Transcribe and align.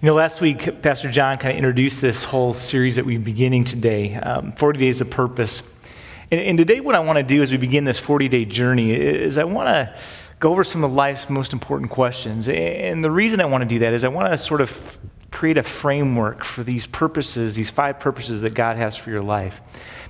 You 0.00 0.06
know, 0.06 0.14
last 0.14 0.40
week, 0.40 0.80
Pastor 0.80 1.10
John 1.10 1.38
kind 1.38 1.50
of 1.50 1.56
introduced 1.56 2.00
this 2.00 2.22
whole 2.22 2.54
series 2.54 2.94
that 2.94 3.04
we're 3.04 3.18
beginning 3.18 3.64
today 3.64 4.14
um, 4.14 4.52
40 4.52 4.78
Days 4.78 5.00
of 5.00 5.10
Purpose. 5.10 5.64
And, 6.30 6.40
and 6.40 6.56
today, 6.56 6.78
what 6.78 6.94
I 6.94 7.00
want 7.00 7.16
to 7.16 7.24
do 7.24 7.42
as 7.42 7.50
we 7.50 7.56
begin 7.56 7.82
this 7.82 7.98
40 7.98 8.28
day 8.28 8.44
journey 8.44 8.92
is 8.92 9.38
I 9.38 9.42
want 9.42 9.66
to 9.66 9.98
go 10.38 10.52
over 10.52 10.62
some 10.62 10.84
of 10.84 10.92
life's 10.92 11.28
most 11.28 11.52
important 11.52 11.90
questions. 11.90 12.48
And 12.48 13.02
the 13.02 13.10
reason 13.10 13.40
I 13.40 13.46
want 13.46 13.62
to 13.62 13.68
do 13.68 13.80
that 13.80 13.92
is 13.92 14.04
I 14.04 14.08
want 14.08 14.30
to 14.30 14.38
sort 14.38 14.60
of 14.60 14.96
create 15.32 15.58
a 15.58 15.64
framework 15.64 16.44
for 16.44 16.62
these 16.62 16.86
purposes, 16.86 17.56
these 17.56 17.70
five 17.70 17.98
purposes 17.98 18.42
that 18.42 18.54
God 18.54 18.76
has 18.76 18.96
for 18.96 19.10
your 19.10 19.22
life. 19.22 19.60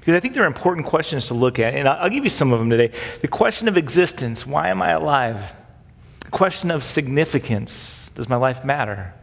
Because 0.00 0.12
I 0.12 0.20
think 0.20 0.34
they're 0.34 0.45
important 0.45 0.86
questions 0.86 1.29
to 1.29 1.34
look 1.34 1.59
at. 1.59 1.73
And 1.73 1.89
I'll 1.89 2.11
give 2.11 2.25
you 2.25 2.30
some 2.30 2.52
of 2.52 2.59
them 2.59 2.68
today. 2.68 2.95
The 3.23 3.29
question 3.29 3.68
of 3.68 3.79
existence 3.79 4.46
why 4.46 4.68
am 4.68 4.82
I 4.82 4.91
alive? 4.91 5.43
The 6.20 6.30
question 6.30 6.70
of 6.70 6.84
significance 6.84 8.11
does 8.14 8.29
my 8.29 8.36
life 8.36 8.66
matter? 8.66 9.14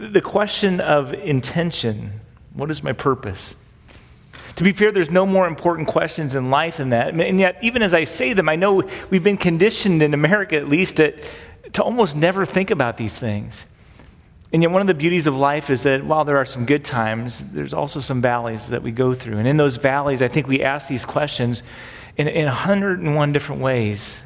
The 0.00 0.22
question 0.22 0.80
of 0.80 1.12
intention 1.12 2.20
what 2.54 2.70
is 2.70 2.82
my 2.82 2.94
purpose? 2.94 3.54
To 4.56 4.64
be 4.64 4.72
fair, 4.72 4.92
there's 4.92 5.10
no 5.10 5.26
more 5.26 5.46
important 5.46 5.88
questions 5.88 6.34
in 6.34 6.50
life 6.50 6.78
than 6.78 6.88
that. 6.88 7.14
And 7.14 7.38
yet, 7.38 7.58
even 7.62 7.82
as 7.82 7.92
I 7.92 8.04
say 8.04 8.32
them, 8.32 8.48
I 8.48 8.56
know 8.56 8.82
we've 9.10 9.22
been 9.22 9.36
conditioned 9.36 10.02
in 10.02 10.14
America, 10.14 10.56
at 10.56 10.68
least, 10.68 10.96
to, 10.96 11.14
to 11.72 11.82
almost 11.82 12.16
never 12.16 12.46
think 12.46 12.70
about 12.70 12.96
these 12.96 13.18
things. 13.18 13.66
And 14.54 14.62
yet, 14.62 14.70
one 14.70 14.80
of 14.80 14.88
the 14.88 14.94
beauties 14.94 15.26
of 15.26 15.36
life 15.36 15.68
is 15.68 15.82
that 15.82 16.02
while 16.02 16.24
there 16.24 16.38
are 16.38 16.46
some 16.46 16.64
good 16.64 16.82
times, 16.82 17.44
there's 17.52 17.74
also 17.74 18.00
some 18.00 18.22
valleys 18.22 18.70
that 18.70 18.82
we 18.82 18.92
go 18.92 19.12
through. 19.12 19.36
And 19.36 19.46
in 19.46 19.58
those 19.58 19.76
valleys, 19.76 20.22
I 20.22 20.28
think 20.28 20.48
we 20.48 20.62
ask 20.62 20.88
these 20.88 21.04
questions 21.04 21.62
in, 22.16 22.26
in 22.26 22.46
101 22.46 23.32
different 23.32 23.60
ways 23.60 24.20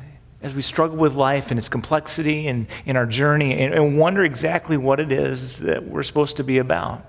as 0.44 0.54
we 0.54 0.62
struggle 0.62 0.96
with 0.96 1.14
life 1.14 1.50
and 1.50 1.58
its 1.58 1.68
complexity 1.68 2.46
and 2.48 2.66
in 2.84 2.96
our 2.96 3.06
journey 3.06 3.58
and, 3.58 3.74
and, 3.74 3.98
wonder 3.98 4.24
exactly 4.24 4.76
what 4.76 5.00
it 5.00 5.10
is 5.10 5.58
that 5.60 5.82
we're 5.82 6.02
supposed 6.02 6.36
to 6.36 6.44
be 6.44 6.58
about. 6.58 7.04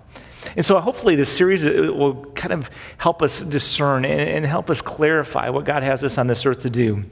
And 0.56 0.66
so, 0.66 0.80
hopefully, 0.80 1.16
this 1.16 1.30
series 1.30 1.68
uh, 1.68 1.92
will 1.94 2.26
kind 2.32 2.54
of 2.54 2.70
help 2.98 3.22
us 3.22 3.42
discern 3.42 4.06
and, 4.06 4.22
and 4.22 4.46
help 4.46 4.70
us 4.70 4.82
clarify 4.82 5.50
what 5.50 5.66
God 5.66 5.84
has 5.84 6.04
us 6.04 6.18
on 6.18 6.28
this 6.28 6.46
earth 6.46 6.62
to 6.62 6.70
do. 6.70 7.04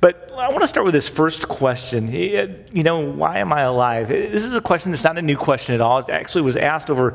But 0.00 0.30
I 0.36 0.50
want 0.50 0.62
to 0.62 0.68
start 0.68 0.84
with 0.84 0.94
this 0.94 1.08
first 1.08 1.48
question. 1.48 2.12
You 2.12 2.82
know, 2.84 3.00
why 3.00 3.38
am 3.38 3.52
I 3.52 3.62
alive? 3.62 4.08
This 4.08 4.44
is 4.44 4.54
a 4.54 4.60
question 4.60 4.92
that's 4.92 5.02
not 5.02 5.18
a 5.18 5.22
new 5.22 5.36
question 5.36 5.74
at 5.74 5.80
all. 5.80 5.98
It 5.98 6.10
actually 6.10 6.42
was 6.42 6.56
asked 6.56 6.88
over 6.88 7.14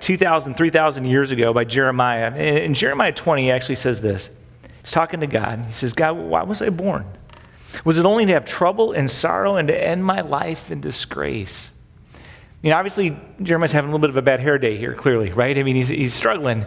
2,000, 0.00 0.54
3,000 0.54 1.04
years 1.06 1.30
ago 1.30 1.54
by 1.54 1.64
Jeremiah. 1.64 2.34
In 2.36 2.74
Jeremiah 2.74 3.12
20, 3.12 3.44
he 3.44 3.50
actually 3.50 3.76
says 3.76 4.02
this. 4.02 4.30
He's 4.82 4.92
talking 4.92 5.20
to 5.20 5.26
God. 5.26 5.64
He 5.68 5.72
says, 5.72 5.94
God, 5.94 6.12
why 6.12 6.42
was 6.42 6.60
I 6.60 6.68
born? 6.68 7.06
Was 7.84 7.98
it 7.98 8.04
only 8.04 8.26
to 8.26 8.32
have 8.32 8.44
trouble 8.44 8.92
and 8.92 9.10
sorrow 9.10 9.56
and 9.56 9.68
to 9.68 9.76
end 9.76 10.04
my 10.04 10.20
life 10.20 10.70
in 10.70 10.80
disgrace? 10.80 11.70
You 12.62 12.70
know, 12.70 12.76
obviously, 12.76 13.16
Jeremiah's 13.42 13.72
having 13.72 13.90
a 13.90 13.92
little 13.92 14.00
bit 14.00 14.10
of 14.10 14.16
a 14.16 14.22
bad 14.22 14.40
hair 14.40 14.56
day 14.56 14.76
here, 14.76 14.94
clearly, 14.94 15.32
right? 15.32 15.56
I 15.58 15.62
mean, 15.62 15.74
he's, 15.74 15.88
he's 15.88 16.14
struggling. 16.14 16.64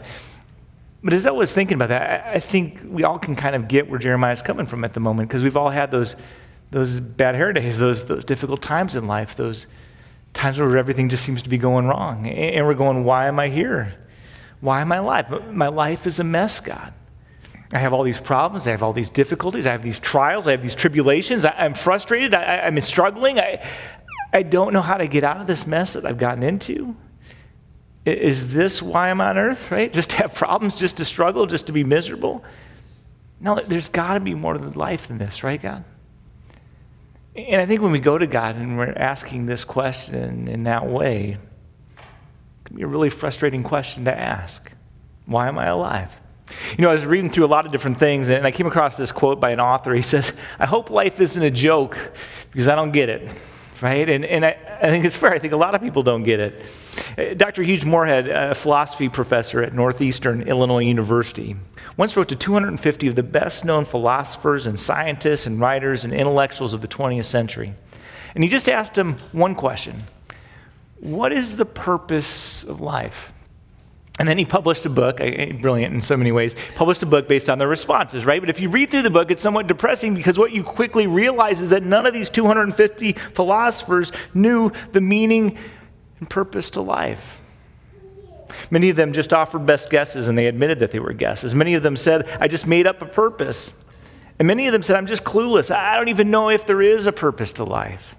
But 1.04 1.14
as 1.14 1.26
I 1.26 1.32
was 1.32 1.54
thinking 1.54 1.76
about 1.76 1.90
that, 1.90 2.26
I, 2.28 2.40
think 2.40 2.82
we 2.86 3.04
all 3.04 3.20
can 3.20 3.36
kind 3.36 3.56
of 3.56 3.68
get 3.68 3.90
where 3.90 4.00
Jeremiah's 4.00 4.42
coming 4.42 4.66
from 4.66 4.84
at 4.84 4.94
the 4.94 5.00
moment 5.00 5.30
because 5.30 5.44
we've 5.44 5.56
all 5.56 5.70
had 5.70 5.92
those, 5.92 6.16
those 6.72 7.00
bad 7.00 7.36
hair 7.36 7.54
days, 7.54 7.80
those, 7.80 8.06
those 8.06 8.26
difficult 8.26 8.62
times 8.62 8.96
in 8.96 9.08
life, 9.08 9.36
those 9.36 9.68
times 10.34 10.60
where 10.60 10.78
everything 10.78 11.08
just 11.08 11.24
seems 11.24 11.44
to 11.44 11.50
be 11.50 11.58
going 11.58 11.88
wrong. 11.88 12.28
And 12.28 12.66
we're 12.66 12.74
going, 12.74 13.04
why 13.04 13.28
am 13.28 13.40
I 13.40 13.50
here? 13.50 13.94
Why 14.62 14.82
am 14.82 14.92
I 14.92 14.98
alive? 14.98 15.54
My 15.54 15.68
life 15.68 16.08
is 16.08 16.20
a 16.20 16.24
mess, 16.24 16.60
God. 16.60 16.92
I 17.72 17.80
have 17.80 17.94
all 17.94 18.04
these 18.04 18.20
problems. 18.20 18.68
I 18.68 18.72
have 18.72 18.84
all 18.84 18.94
these 18.94 19.10
difficulties. 19.10 19.66
I 19.66 19.72
have 19.72 19.84
these 19.84 20.00
trials. 20.00 20.48
I 20.48 20.52
have 20.52 20.62
these 20.62 20.76
tribulations. 20.76 21.46
I, 21.46 21.66
am 21.66 21.74
frustrated. 21.74 22.34
I, 22.34 22.68
am 22.68 22.80
struggling. 22.82 23.40
I, 23.40 23.66
I 24.32 24.44
don't 24.44 24.74
know 24.74 24.82
how 24.82 24.98
to 24.98 25.08
get 25.08 25.24
out 25.24 25.42
of 25.42 25.48
this 25.48 25.66
mess 25.66 25.94
that 25.94 26.06
I've 26.06 26.18
gotten 26.18 26.44
into. 26.44 26.96
Is 28.06 28.54
this 28.54 28.82
why 28.82 29.10
I'm 29.10 29.20
on 29.20 29.38
earth, 29.38 29.72
right? 29.72 29.92
Just 29.94 30.12
to 30.12 30.18
have 30.18 30.34
problems, 30.34 30.76
just 30.76 30.98
to 30.98 31.06
struggle, 31.06 31.48
just 31.48 31.68
to 31.68 31.72
be 31.72 31.84
miserable? 31.84 32.44
No, 33.40 33.60
there's 33.68 33.90
got 33.90 34.14
to 34.14 34.20
be 34.20 34.36
more 34.36 34.54
to 34.54 34.78
life 34.78 35.08
than 35.08 35.18
this, 35.18 35.44
right, 35.44 35.62
God? 35.62 35.84
And 37.36 37.62
I 37.62 37.66
think 37.66 37.82
when 37.82 37.92
we 37.92 38.00
go 38.00 38.18
to 38.18 38.28
God 38.28 38.56
and 38.56 38.78
we're 38.78 38.94
asking 38.94 39.46
this 39.46 39.66
question 39.66 40.48
in 40.48 40.64
that 40.64 40.88
way, 40.88 41.38
it 41.98 42.66
can 42.66 42.78
be 42.78 42.84
a 42.84 42.88
really 42.88 43.10
frustrating 43.10 43.62
question 43.62 44.06
to 44.06 44.18
ask. 44.18 44.72
Why 45.26 45.48
am 45.48 45.58
I 45.58 45.66
alive? 45.68 46.16
You 46.78 46.84
know, 46.84 46.90
I 46.90 46.94
was 46.94 47.06
reading 47.06 47.30
through 47.30 47.46
a 47.46 47.48
lot 47.48 47.66
of 47.66 47.72
different 47.72 48.00
things, 48.00 48.30
and 48.30 48.46
I 48.46 48.52
came 48.52 48.68
across 48.68 48.98
this 48.98 49.12
quote 49.12 49.40
by 49.40 49.52
an 49.52 49.60
author. 49.60 49.94
He 49.94 50.02
says, 50.02 50.32
I 50.60 50.66
hope 50.66 50.90
life 50.90 51.20
isn't 51.20 51.42
a 51.42 51.50
joke 51.50 51.98
because 52.52 52.68
I 52.68 52.76
don't 52.76 52.92
get 52.92 53.10
it, 53.10 53.34
right? 53.82 54.08
And, 54.08 54.24
and 54.26 54.46
I, 54.46 54.58
I 54.82 54.90
think 54.90 55.06
it's 55.06 55.16
fair. 55.16 55.34
I 55.34 55.40
think 55.40 55.54
a 55.54 55.58
lot 55.58 55.74
of 55.74 55.82
people 55.82 56.04
don't 56.04 56.24
get 56.24 56.40
it. 56.40 56.66
Uh, 57.18 57.34
Dr. 57.34 57.64
Hugh 57.64 57.84
Moorhead, 57.86 58.30
a 58.30 58.54
philosophy 58.54 59.10
professor 59.10 59.64
at 59.64 59.74
Northeastern 59.74 60.44
Illinois 60.44 60.84
University, 60.84 61.56
once 61.98 62.16
wrote 62.16 62.30
to 62.30 62.36
250 62.36 63.08
of 63.08 63.16
the 63.16 63.24
best 63.24 63.66
known 63.66 63.86
philosophers 63.86 64.68
and 64.68 64.80
scientists 64.80 65.48
and 65.48 65.60
writers 65.60 66.06
and 66.06 66.14
intellectuals 66.14 66.74
of 66.74 66.82
the 66.82 66.88
20th 66.88 67.26
century. 67.26 67.74
And 68.36 68.44
he 68.44 68.50
just 68.50 68.70
asked 68.70 68.94
them 68.96 69.18
one 69.32 69.56
question 69.56 70.04
What 71.00 71.32
is 71.32 71.56
the 71.56 71.66
purpose 71.66 72.64
of 72.64 72.82
life? 72.82 73.32
And 74.18 74.30
then 74.30 74.38
he 74.38 74.46
published 74.46 74.86
a 74.86 74.90
book, 74.90 75.20
eh, 75.20 75.26
eh, 75.26 75.52
brilliant 75.52 75.94
in 75.94 76.02
so 76.02 76.16
many 76.16 76.32
ways, 76.32 76.56
published 76.76 77.04
a 77.04 77.06
book 77.06 77.28
based 77.28 77.50
on 77.50 77.58
their 77.58 77.68
responses, 77.68 78.26
right? 78.26 78.42
But 78.42 78.50
if 78.50 78.62
you 78.62 78.70
read 78.70 78.90
through 78.90 79.02
the 79.02 79.10
book, 79.10 79.30
it's 79.30 79.42
somewhat 79.42 79.68
depressing 79.68 80.16
because 80.16 80.38
what 80.38 80.54
you 80.54 80.64
quickly 80.64 81.06
realize 81.06 81.60
is 81.60 81.72
that 81.72 81.84
none 81.84 82.06
of 82.06 82.14
these 82.14 82.30
250 82.30 83.14
philosophers 83.34 84.14
knew 84.34 84.72
the 84.94 85.02
meaning 85.02 85.58
and 86.20 86.30
purpose 86.30 86.70
to 86.72 86.82
life. 86.82 87.42
Many 88.72 88.90
of 88.90 88.96
them 88.96 89.12
just 89.12 89.34
offered 89.34 89.66
best 89.66 89.90
guesses 89.90 90.30
and 90.30 90.38
they 90.38 90.48
admitted 90.48 90.80
that 90.80 90.92
they 90.92 91.00
were 91.00 91.12
guesses. 91.12 91.54
Many 91.54 91.74
of 91.74 91.84
them 91.84 91.98
said, 91.98 92.30
I 92.40 92.48
just 92.48 92.66
made 92.66 92.88
up 92.88 93.02
a 93.02 93.06
purpose. 93.06 93.74
And 94.40 94.48
many 94.48 94.68
of 94.68 94.72
them 94.72 94.82
said, 94.82 94.96
I'm 94.96 95.08
just 95.08 95.26
clueless. 95.26 95.74
I 95.74 95.98
don't 95.98 96.08
even 96.08 96.32
know 96.32 96.50
if 96.50 96.66
there 96.66 96.82
is 96.82 97.06
a 97.06 97.12
purpose 97.12 97.52
to 97.54 97.66
life. 97.66 98.16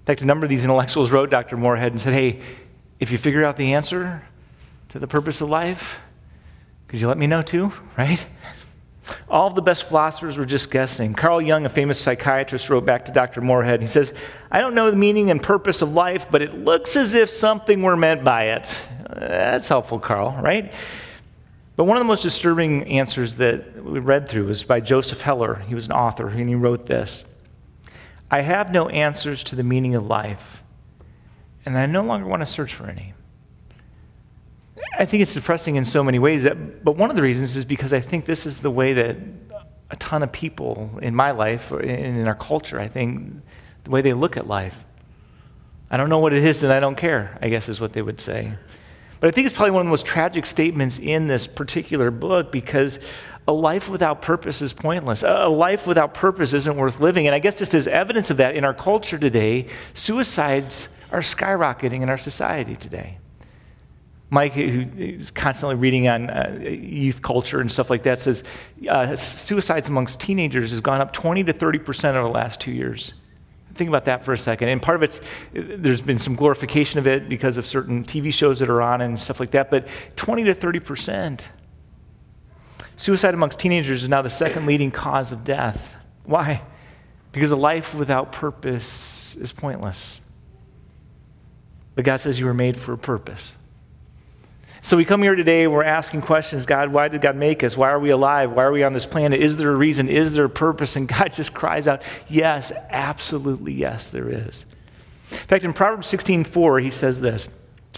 In 0.00 0.06
fact, 0.06 0.22
a 0.22 0.24
number 0.24 0.44
of 0.44 0.50
these 0.50 0.64
intellectuals 0.64 1.12
wrote 1.12 1.30
Dr. 1.30 1.56
Moorhead 1.58 1.92
and 1.92 2.00
said, 2.00 2.14
Hey, 2.14 2.40
if 2.98 3.12
you 3.12 3.18
figure 3.18 3.44
out 3.44 3.56
the 3.56 3.74
answer, 3.74 4.22
to 4.92 4.98
the 4.98 5.06
purpose 5.06 5.40
of 5.40 5.48
life? 5.48 6.00
Could 6.88 7.00
you 7.00 7.08
let 7.08 7.16
me 7.16 7.26
know 7.26 7.40
too, 7.40 7.72
right? 7.98 8.24
All 9.28 9.48
of 9.48 9.54
the 9.54 9.62
best 9.62 9.84
philosophers 9.88 10.36
were 10.36 10.44
just 10.44 10.70
guessing. 10.70 11.14
Carl 11.14 11.40
Jung, 11.40 11.64
a 11.64 11.70
famous 11.70 11.98
psychiatrist, 11.98 12.68
wrote 12.68 12.84
back 12.84 13.06
to 13.06 13.12
Dr. 13.12 13.40
Moorhead. 13.40 13.80
He 13.80 13.86
says, 13.86 14.12
I 14.50 14.60
don't 14.60 14.74
know 14.74 14.90
the 14.90 14.96
meaning 14.96 15.30
and 15.30 15.42
purpose 15.42 15.82
of 15.82 15.94
life, 15.94 16.28
but 16.30 16.42
it 16.42 16.54
looks 16.54 16.94
as 16.94 17.14
if 17.14 17.30
something 17.30 17.82
were 17.82 17.96
meant 17.96 18.22
by 18.22 18.50
it. 18.50 18.88
Uh, 19.08 19.14
that's 19.18 19.66
helpful, 19.66 19.98
Carl, 19.98 20.38
right? 20.40 20.72
But 21.74 21.84
one 21.84 21.96
of 21.96 22.02
the 22.02 22.06
most 22.06 22.22
disturbing 22.22 22.84
answers 22.84 23.36
that 23.36 23.82
we 23.82 23.98
read 23.98 24.28
through 24.28 24.46
was 24.46 24.62
by 24.62 24.80
Joseph 24.80 25.22
Heller. 25.22 25.54
He 25.66 25.74
was 25.74 25.86
an 25.86 25.92
author, 25.92 26.28
and 26.28 26.48
he 26.48 26.54
wrote 26.54 26.84
this 26.84 27.24
I 28.30 28.42
have 28.42 28.70
no 28.70 28.88
answers 28.90 29.42
to 29.44 29.56
the 29.56 29.64
meaning 29.64 29.94
of 29.94 30.06
life, 30.06 30.62
and 31.64 31.78
I 31.78 31.86
no 31.86 32.02
longer 32.02 32.26
want 32.26 32.40
to 32.40 32.46
search 32.46 32.74
for 32.74 32.86
any. 32.86 33.14
I 34.98 35.04
think 35.04 35.22
it's 35.22 35.34
depressing 35.34 35.76
in 35.76 35.84
so 35.84 36.04
many 36.04 36.18
ways, 36.18 36.44
that, 36.44 36.84
but 36.84 36.96
one 36.96 37.10
of 37.10 37.16
the 37.16 37.22
reasons 37.22 37.56
is 37.56 37.64
because 37.64 37.92
I 37.92 38.00
think 38.00 38.24
this 38.24 38.46
is 38.46 38.60
the 38.60 38.70
way 38.70 38.92
that 38.94 39.16
a 39.90 39.96
ton 39.96 40.22
of 40.22 40.32
people 40.32 40.98
in 41.02 41.14
my 41.14 41.30
life 41.30 41.70
and 41.70 41.90
in 41.90 42.26
our 42.26 42.34
culture, 42.34 42.80
I 42.80 42.88
think, 42.88 43.42
the 43.84 43.90
way 43.90 44.00
they 44.00 44.12
look 44.12 44.36
at 44.36 44.46
life. 44.46 44.76
I 45.90 45.96
don't 45.96 46.08
know 46.08 46.18
what 46.18 46.32
it 46.32 46.44
is 46.44 46.62
and 46.62 46.72
I 46.72 46.80
don't 46.80 46.96
care, 46.96 47.38
I 47.42 47.48
guess 47.48 47.68
is 47.68 47.80
what 47.80 47.92
they 47.92 48.00
would 48.00 48.20
say. 48.20 48.54
But 49.20 49.28
I 49.28 49.30
think 49.30 49.46
it's 49.46 49.54
probably 49.54 49.72
one 49.72 49.82
of 49.82 49.86
the 49.86 49.90
most 49.90 50.06
tragic 50.06 50.46
statements 50.46 50.98
in 50.98 51.28
this 51.28 51.46
particular 51.46 52.10
book 52.10 52.50
because 52.50 52.98
a 53.46 53.52
life 53.52 53.88
without 53.88 54.22
purpose 54.22 54.62
is 54.62 54.72
pointless. 54.72 55.22
A 55.22 55.48
life 55.48 55.86
without 55.86 56.14
purpose 56.14 56.52
isn't 56.54 56.76
worth 56.76 56.98
living. 56.98 57.26
And 57.26 57.34
I 57.34 57.38
guess 57.38 57.56
just 57.56 57.74
as 57.74 57.86
evidence 57.86 58.30
of 58.30 58.38
that 58.38 58.56
in 58.56 58.64
our 58.64 58.74
culture 58.74 59.18
today, 59.18 59.66
suicides 59.94 60.88
are 61.10 61.20
skyrocketing 61.20 62.02
in 62.02 62.08
our 62.08 62.18
society 62.18 62.76
today. 62.76 63.18
Mike, 64.32 64.54
who 64.54 64.86
is 64.96 65.30
constantly 65.30 65.76
reading 65.76 66.08
on 66.08 66.30
uh, 66.30 66.58
youth 66.62 67.20
culture 67.20 67.60
and 67.60 67.70
stuff 67.70 67.90
like 67.90 68.02
that, 68.04 68.18
says 68.18 68.42
uh, 68.88 69.14
suicides 69.14 69.90
amongst 69.90 70.20
teenagers 70.20 70.70
has 70.70 70.80
gone 70.80 71.02
up 71.02 71.12
20 71.12 71.44
to 71.44 71.52
30 71.52 71.78
percent 71.80 72.16
over 72.16 72.26
the 72.26 72.32
last 72.32 72.58
two 72.58 72.72
years. 72.72 73.12
Think 73.74 73.88
about 73.88 74.06
that 74.06 74.24
for 74.24 74.32
a 74.32 74.38
second. 74.38 74.70
And 74.70 74.80
part 74.80 74.96
of 74.96 75.02
it's, 75.02 75.20
there's 75.52 76.00
been 76.00 76.18
some 76.18 76.34
glorification 76.34 76.98
of 76.98 77.06
it 77.06 77.28
because 77.28 77.58
of 77.58 77.66
certain 77.66 78.04
TV 78.04 78.32
shows 78.32 78.58
that 78.60 78.70
are 78.70 78.80
on 78.80 79.02
and 79.02 79.20
stuff 79.20 79.38
like 79.38 79.50
that, 79.50 79.70
but 79.70 79.86
20 80.16 80.44
to 80.44 80.54
30 80.54 80.80
percent. 80.80 81.48
Suicide 82.96 83.34
amongst 83.34 83.58
teenagers 83.58 84.02
is 84.02 84.08
now 84.08 84.22
the 84.22 84.30
second 84.30 84.64
leading 84.64 84.90
cause 84.90 85.30
of 85.30 85.44
death. 85.44 85.94
Why? 86.24 86.62
Because 87.32 87.50
a 87.50 87.56
life 87.56 87.94
without 87.94 88.32
purpose 88.32 89.36
is 89.36 89.52
pointless. 89.52 90.22
But 91.94 92.06
God 92.06 92.16
says 92.16 92.40
you 92.40 92.46
were 92.46 92.54
made 92.54 92.80
for 92.80 92.94
a 92.94 92.98
purpose. 92.98 93.56
So 94.84 94.96
we 94.96 95.04
come 95.04 95.22
here 95.22 95.36
today 95.36 95.68
we're 95.68 95.84
asking 95.84 96.22
questions 96.22 96.66
God, 96.66 96.88
why 96.88 97.06
did 97.06 97.20
God 97.20 97.36
make 97.36 97.62
us? 97.62 97.76
Why 97.76 97.90
are 97.90 98.00
we 98.00 98.10
alive? 98.10 98.50
Why 98.50 98.64
are 98.64 98.72
we 98.72 98.82
on 98.82 98.92
this 98.92 99.06
planet? 99.06 99.40
Is 99.40 99.56
there 99.56 99.70
a 99.70 99.76
reason? 99.76 100.08
Is 100.08 100.32
there 100.32 100.46
a 100.46 100.50
purpose? 100.50 100.96
And 100.96 101.06
God 101.06 101.32
just 101.32 101.54
cries 101.54 101.86
out, 101.86 102.02
Yes, 102.28 102.72
absolutely, 102.90 103.72
yes, 103.72 104.08
there 104.08 104.28
is. 104.28 104.66
In 105.30 105.36
fact, 105.38 105.64
in 105.64 105.72
Proverbs 105.72 106.10
16:4, 106.10 106.82
he 106.82 106.90
says 106.90 107.20
this. 107.20 107.48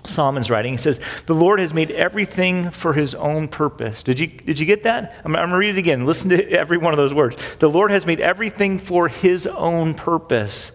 Solomon's 0.07 0.51
writing. 0.51 0.75
He 0.75 0.77
says, 0.77 1.01
The 1.25 1.35
Lord 1.35 1.59
has 1.61 1.73
made 1.73 1.91
everything 1.91 2.71
for 2.71 2.93
his 2.93 3.15
own 3.15 3.49
purpose. 3.49 4.03
Did 4.03 4.19
you, 4.19 4.27
did 4.27 4.59
you 4.59 4.67
get 4.67 4.83
that? 4.83 5.15
I'm, 5.25 5.35
I'm 5.35 5.49
going 5.49 5.51
to 5.53 5.57
read 5.57 5.77
it 5.77 5.79
again. 5.79 6.05
Listen 6.05 6.29
to 6.29 6.51
every 6.51 6.77
one 6.77 6.93
of 6.93 6.99
those 6.99 7.15
words. 7.15 7.39
The 7.61 7.71
Lord 7.71 7.91
has 7.91 8.05
made 8.05 8.21
everything 8.21 8.79
for 8.79 9.09
his 9.09 9.47
own 9.47 9.95
purpose. 9.95 10.73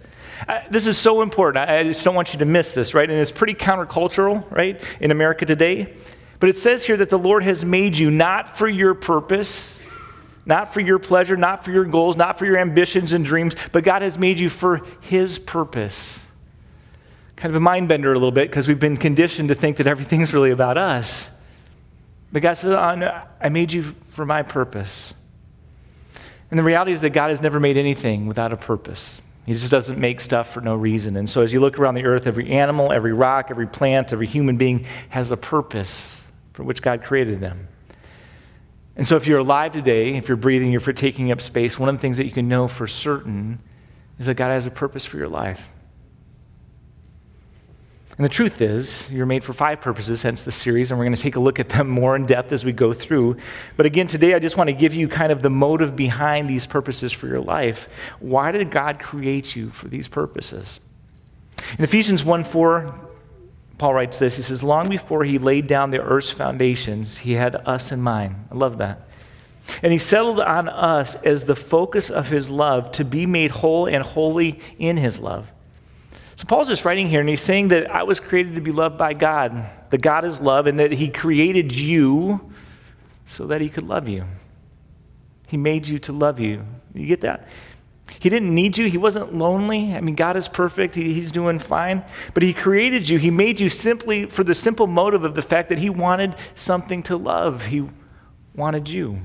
This 0.69 0.87
is 0.87 0.97
so 0.97 1.21
important. 1.21 1.69
I, 1.69 1.79
I 1.79 1.83
just 1.83 2.03
don't 2.03 2.15
want 2.15 2.33
you 2.33 2.39
to 2.39 2.45
miss 2.45 2.73
this, 2.73 2.93
right? 2.93 3.09
And 3.09 3.19
it's 3.19 3.31
pretty 3.31 3.53
countercultural, 3.53 4.49
right, 4.51 4.79
in 4.99 5.11
America 5.11 5.45
today. 5.45 5.93
But 6.39 6.49
it 6.49 6.55
says 6.55 6.85
here 6.85 6.97
that 6.97 7.09
the 7.09 7.19
Lord 7.19 7.43
has 7.43 7.65
made 7.65 7.97
you 7.97 8.09
not 8.09 8.57
for 8.57 8.67
your 8.67 8.93
purpose, 8.93 9.79
not 10.45 10.73
for 10.73 10.79
your 10.79 10.99
pleasure, 10.99 11.35
not 11.35 11.65
for 11.65 11.71
your 11.71 11.85
goals, 11.85 12.15
not 12.15 12.39
for 12.39 12.45
your 12.45 12.57
ambitions 12.57 13.11
and 13.13 13.25
dreams, 13.25 13.55
but 13.71 13.83
God 13.83 14.01
has 14.01 14.17
made 14.17 14.39
you 14.39 14.49
for 14.49 14.81
his 15.01 15.37
purpose 15.39 16.19
kind 17.39 17.51
of 17.51 17.55
a 17.55 17.59
mind 17.61 17.87
bender 17.87 18.11
a 18.11 18.15
little 18.15 18.33
bit 18.33 18.49
because 18.49 18.67
we've 18.67 18.81
been 18.81 18.97
conditioned 18.97 19.47
to 19.47 19.55
think 19.55 19.77
that 19.77 19.87
everything's 19.87 20.33
really 20.33 20.51
about 20.51 20.77
us. 20.77 21.31
But 22.33 22.41
God 22.41 22.53
said, 22.55 22.73
oh, 22.73 23.23
I 23.41 23.49
made 23.49 23.71
you 23.71 23.95
for 24.09 24.25
my 24.25 24.43
purpose. 24.43 25.13
And 26.51 26.59
the 26.59 26.63
reality 26.63 26.91
is 26.91 27.01
that 27.01 27.11
God 27.11 27.29
has 27.29 27.41
never 27.41 27.59
made 27.59 27.77
anything 27.77 28.27
without 28.27 28.51
a 28.51 28.57
purpose. 28.57 29.21
He 29.45 29.53
just 29.53 29.71
doesn't 29.71 29.99
make 29.99 30.21
stuff 30.21 30.53
for 30.53 30.61
no 30.61 30.75
reason. 30.75 31.15
And 31.15 31.29
so 31.29 31.41
as 31.41 31.51
you 31.51 31.59
look 31.59 31.79
around 31.79 31.95
the 31.95 32.05
earth, 32.05 32.27
every 32.27 32.51
animal, 32.51 32.91
every 32.91 33.13
rock, 33.13 33.47
every 33.49 33.67
plant, 33.67 34.13
every 34.13 34.27
human 34.27 34.57
being 34.57 34.85
has 35.09 35.31
a 35.31 35.37
purpose 35.37 36.21
for 36.53 36.63
which 36.63 36.81
God 36.81 37.03
created 37.03 37.39
them. 37.39 37.67
And 38.95 39.07
so 39.07 39.15
if 39.15 39.25
you're 39.25 39.39
alive 39.39 39.71
today, 39.71 40.15
if 40.15 40.27
you're 40.27 40.37
breathing, 40.37 40.73
if 40.73 40.85
you're 40.85 40.93
taking 40.93 41.31
up 41.31 41.41
space, 41.41 41.79
one 41.79 41.89
of 41.89 41.95
the 41.95 42.01
things 42.01 42.17
that 42.17 42.25
you 42.25 42.31
can 42.31 42.47
know 42.47 42.67
for 42.67 42.85
certain 42.85 43.59
is 44.19 44.25
that 44.25 44.35
God 44.35 44.49
has 44.49 44.67
a 44.67 44.71
purpose 44.71 45.05
for 45.05 45.17
your 45.17 45.29
life. 45.29 45.61
And 48.19 48.25
the 48.25 48.29
truth 48.29 48.59
is, 48.59 49.09
you're 49.09 49.25
made 49.25 49.45
for 49.45 49.53
five 49.53 49.79
purposes, 49.79 50.23
hence 50.23 50.41
the 50.41 50.51
series, 50.51 50.91
and 50.91 50.99
we're 50.99 51.05
going 51.05 51.15
to 51.15 51.21
take 51.21 51.37
a 51.37 51.39
look 51.39 51.57
at 51.57 51.69
them 51.69 51.87
more 51.89 52.17
in 52.17 52.25
depth 52.25 52.51
as 52.51 52.65
we 52.65 52.73
go 52.73 52.91
through. 52.91 53.37
But 53.77 53.85
again, 53.85 54.07
today 54.07 54.33
I 54.33 54.39
just 54.39 54.57
want 54.57 54.67
to 54.67 54.73
give 54.73 54.93
you 54.93 55.07
kind 55.07 55.31
of 55.31 55.41
the 55.41 55.49
motive 55.49 55.95
behind 55.95 56.49
these 56.49 56.67
purposes 56.67 57.13
for 57.13 57.27
your 57.27 57.39
life. 57.39 57.87
Why 58.19 58.51
did 58.51 58.71
God 58.71 58.99
create 58.99 59.55
you 59.55 59.69
for 59.69 59.87
these 59.87 60.09
purposes? 60.09 60.81
In 61.77 61.85
Ephesians 61.85 62.25
1 62.25 62.43
4, 62.43 62.93
Paul 63.77 63.93
writes 63.93 64.17
this 64.17 64.35
He 64.35 64.43
says, 64.43 64.65
Long 64.65 64.89
before 64.89 65.23
he 65.23 65.37
laid 65.37 65.67
down 65.67 65.91
the 65.91 66.01
earth's 66.01 66.29
foundations, 66.29 67.19
he 67.19 67.31
had 67.31 67.55
us 67.55 67.93
in 67.93 68.01
mind. 68.01 68.47
I 68.51 68.55
love 68.55 68.79
that. 68.79 69.07
And 69.81 69.93
he 69.93 69.97
settled 69.97 70.41
on 70.41 70.67
us 70.67 71.15
as 71.15 71.45
the 71.45 71.55
focus 71.55 72.09
of 72.09 72.27
his 72.27 72.49
love 72.49 72.91
to 72.93 73.05
be 73.05 73.25
made 73.25 73.51
whole 73.51 73.85
and 73.85 74.03
holy 74.03 74.59
in 74.77 74.97
his 74.97 75.19
love. 75.19 75.49
So 76.39 76.45
Paul's 76.45 76.69
just 76.69 76.85
writing 76.85 77.09
here 77.09 77.19
and 77.19 77.27
he's 77.27 77.41
saying 77.41 77.67
that 77.67 77.93
I 77.93 78.03
was 78.03 78.21
created 78.21 78.55
to 78.55 78.61
be 78.61 78.71
loved 78.71 78.97
by 78.97 79.11
God, 79.11 79.61
that 79.89 80.01
God 80.01 80.23
is 80.23 80.39
love, 80.39 80.67
and 80.67 80.79
that 80.79 80.93
he 80.93 81.09
created 81.09 81.75
you 81.75 82.39
so 83.25 83.47
that 83.47 83.59
he 83.59 83.67
could 83.67 83.83
love 83.83 84.07
you. 84.07 84.23
He 85.47 85.57
made 85.57 85.85
you 85.85 85.99
to 85.99 86.13
love 86.13 86.39
you. 86.39 86.65
You 86.93 87.07
get 87.07 87.19
that? 87.21 87.49
He 88.19 88.29
didn't 88.29 88.55
need 88.55 88.77
you. 88.77 88.89
He 88.89 88.97
wasn't 88.97 89.35
lonely. 89.35 89.93
I 89.93 89.99
mean, 89.99 90.15
God 90.15 90.37
is 90.37 90.47
perfect. 90.47 90.95
He, 90.95 91.13
he's 91.13 91.33
doing 91.33 91.59
fine. 91.59 92.05
But 92.33 92.41
He 92.41 92.53
created 92.53 93.09
you. 93.09 93.19
He 93.19 93.31
made 93.31 93.59
you 93.59 93.67
simply 93.67 94.25
for 94.25 94.45
the 94.45 94.55
simple 94.55 94.87
motive 94.87 95.25
of 95.25 95.35
the 95.35 95.41
fact 95.41 95.67
that 95.67 95.77
He 95.77 95.89
wanted 95.89 96.37
something 96.55 97.03
to 97.03 97.17
love. 97.17 97.65
He 97.65 97.85
wanted 98.55 98.87
you. 98.87 99.19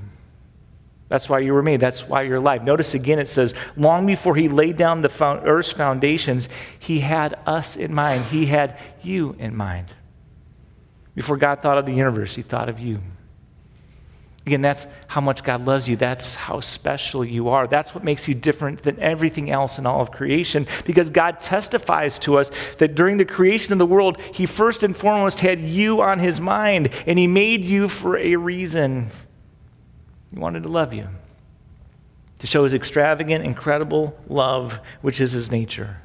That's 1.15 1.29
why 1.29 1.39
you 1.39 1.55
were 1.55 1.63
made. 1.63 1.79
That's 1.79 2.09
why 2.09 2.23
you're 2.23 2.39
alive. 2.39 2.65
Notice 2.65 2.93
again, 2.93 3.21
it 3.21 3.29
says, 3.29 3.55
long 3.77 4.05
before 4.05 4.35
he 4.35 4.49
laid 4.49 4.77
down 4.77 5.01
the 5.01 5.41
earth's 5.45 5.71
foundations, 5.71 6.49
he 6.81 6.99
had 6.99 7.39
us 7.47 7.77
in 7.77 7.95
mind. 7.95 8.25
He 8.25 8.47
had 8.47 8.77
you 9.01 9.37
in 9.39 9.55
mind. 9.55 9.87
Before 11.15 11.37
God 11.37 11.63
thought 11.63 11.79
of 11.79 11.87
the 11.87 11.93
universe, 11.93 12.35
he 12.35 12.43
thought 12.43 12.69
of 12.69 12.81
you. 12.81 12.99
Again, 14.45 14.61
that's 14.61 14.89
how 15.07 15.21
much 15.21 15.45
God 15.45 15.65
loves 15.65 15.89
you. 15.89 15.95
That's 15.95 16.35
how 16.35 16.59
special 16.59 17.25
you 17.25 17.49
are. 17.49 17.69
That's 17.69 17.95
what 17.95 18.03
makes 18.03 18.27
you 18.27 18.35
different 18.35 18.83
than 18.83 18.99
everything 18.99 19.53
else 19.53 19.79
in 19.79 19.87
all 19.87 20.01
of 20.01 20.11
creation. 20.11 20.67
Because 20.85 21.11
God 21.11 21.41
testifies 21.41 22.19
to 22.19 22.39
us 22.39 22.51
that 22.79 22.97
during 22.97 23.19
the 23.19 23.25
creation 23.25 23.73
of 23.73 23.79
the 23.79 23.87
world, 23.87 24.21
He 24.21 24.47
first 24.47 24.83
and 24.83 24.97
foremost 24.97 25.39
had 25.39 25.61
you 25.61 26.03
on 26.03 26.19
His 26.19 26.41
mind, 26.41 26.91
and 27.07 27.21
He 27.21 27.29
made 27.29 27.65
you 27.65 27.87
for 27.87 28.19
a 28.19 28.35
reason, 28.35 29.13
he 30.35 30.41
wanted 30.41 30.65
to 30.65 30.69
love 30.69 30.93
you, 30.93 31.09
to 32.41 32.47
show 32.47 32.65
his 32.65 32.75
extravagant, 32.75 33.45
incredible 33.45 34.19
love, 34.29 34.81
which 35.01 35.21
is 35.21 35.31
his 35.31 35.53
nature. 35.53 35.99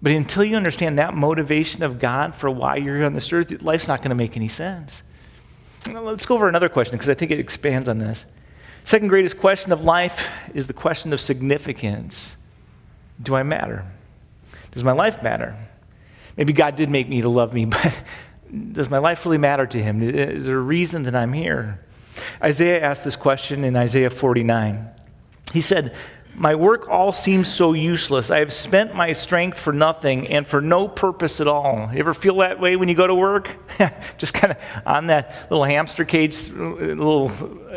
But 0.00 0.12
until 0.12 0.42
you 0.42 0.56
understand 0.56 0.98
that 0.98 1.14
motivation 1.14 1.82
of 1.82 1.98
God 1.98 2.34
for 2.34 2.48
why 2.50 2.76
you're 2.76 2.96
here 2.96 3.04
on 3.04 3.12
this 3.12 3.30
earth, 3.30 3.60
life's 3.60 3.88
not 3.88 4.00
going 4.00 4.10
to 4.10 4.14
make 4.14 4.36
any 4.36 4.48
sense. 4.48 5.02
Let's 5.92 6.24
go 6.24 6.34
over 6.34 6.48
another 6.48 6.68
question 6.70 6.92
because 6.92 7.10
I 7.10 7.14
think 7.14 7.30
it 7.30 7.38
expands 7.38 7.88
on 7.88 7.98
this. 7.98 8.24
Second 8.84 9.08
greatest 9.08 9.38
question 9.38 9.70
of 9.70 9.82
life 9.82 10.30
is 10.54 10.66
the 10.66 10.72
question 10.72 11.12
of 11.12 11.20
significance. 11.20 12.36
Do 13.22 13.34
I 13.34 13.42
matter? 13.42 13.84
Does 14.70 14.82
my 14.82 14.92
life 14.92 15.22
matter? 15.22 15.56
Maybe 16.38 16.54
God 16.54 16.76
did 16.76 16.88
make 16.88 17.08
me 17.08 17.20
to 17.20 17.28
love 17.28 17.52
me, 17.52 17.64
but 17.66 18.02
does 18.72 18.88
my 18.88 18.98
life 18.98 19.26
really 19.26 19.38
matter 19.38 19.66
to 19.66 19.82
Him? 19.82 20.02
Is 20.02 20.46
there 20.46 20.56
a 20.56 20.62
reason 20.62 21.02
that 21.02 21.14
I'm 21.14 21.34
here? 21.34 21.80
Isaiah 22.42 22.82
asked 22.82 23.04
this 23.04 23.16
question 23.16 23.64
in 23.64 23.76
Isaiah 23.76 24.10
49. 24.10 24.88
He 25.52 25.60
said, 25.60 25.94
My 26.34 26.54
work 26.54 26.88
all 26.88 27.12
seems 27.12 27.48
so 27.48 27.72
useless. 27.72 28.30
I 28.30 28.38
have 28.38 28.52
spent 28.52 28.94
my 28.94 29.12
strength 29.12 29.58
for 29.58 29.72
nothing 29.72 30.28
and 30.28 30.46
for 30.46 30.60
no 30.60 30.88
purpose 30.88 31.40
at 31.40 31.48
all. 31.48 31.90
You 31.92 31.98
ever 31.98 32.14
feel 32.14 32.36
that 32.38 32.60
way 32.60 32.76
when 32.76 32.88
you 32.88 32.94
go 32.94 33.06
to 33.06 33.14
work? 33.14 33.56
just 34.18 34.34
kind 34.34 34.52
of 34.52 34.58
on 34.86 35.06
that 35.08 35.34
little 35.50 35.64
hamster 35.64 36.04
cage, 36.04 36.50
little 36.50 37.32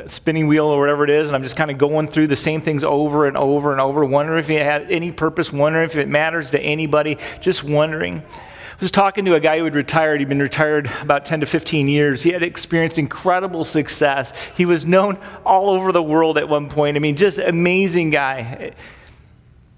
spinning 0.08 0.48
wheel 0.48 0.66
or 0.66 0.80
whatever 0.80 1.04
it 1.04 1.10
is, 1.10 1.28
and 1.28 1.36
I'm 1.36 1.44
just 1.44 1.56
kind 1.56 1.72
of 1.72 1.78
going 1.78 2.08
through 2.08 2.28
the 2.28 2.36
same 2.36 2.62
things 2.62 2.84
over 2.84 3.26
and 3.26 3.38
over 3.38 3.72
and 3.72 3.82
over, 3.82 4.04
wondering 4.04 4.40
if 4.40 4.50
it 4.50 4.62
had 4.62 4.92
any 4.92 5.12
purpose, 5.12 5.52
wondering 5.52 5.90
if 5.90 5.96
it 5.96 6.08
matters 6.08 6.52
to 6.52 6.60
anybody, 6.60 7.18
just 7.40 7.64
wondering. 7.64 8.24
I 8.72 8.82
was 8.82 8.92
talking 8.92 9.26
to 9.26 9.36
a 9.36 9.40
guy 9.40 9.58
who 9.58 9.66
had 9.66 9.76
retired. 9.76 10.20
He'd 10.20 10.30
been 10.30 10.40
retired 10.40 10.90
about 11.02 11.26
10 11.26 11.42
to 11.42 11.46
15 11.46 11.88
years. 11.88 12.24
He 12.24 12.32
had 12.32 12.42
experienced 12.44 12.98
incredible 12.98 13.66
success. 13.66 14.34
He 14.56 14.66
was 14.66 14.86
known 14.86 15.18
all 15.46 15.70
over 15.70 15.92
the 15.92 16.02
world 16.02 16.38
at 16.38 16.48
one 16.48 16.70
point. 16.70 16.96
I 16.96 17.00
mean, 17.00 17.16
just 17.16 17.38
amazing 17.38 18.10
guy. 18.10 18.74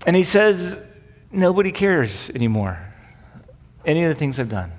And 0.05 0.15
he 0.15 0.23
says, 0.23 0.77
Nobody 1.31 1.71
cares 1.71 2.29
anymore. 2.29 2.77
Any 3.85 4.03
of 4.03 4.09
the 4.09 4.15
things 4.15 4.39
I've 4.39 4.49
done. 4.49 4.71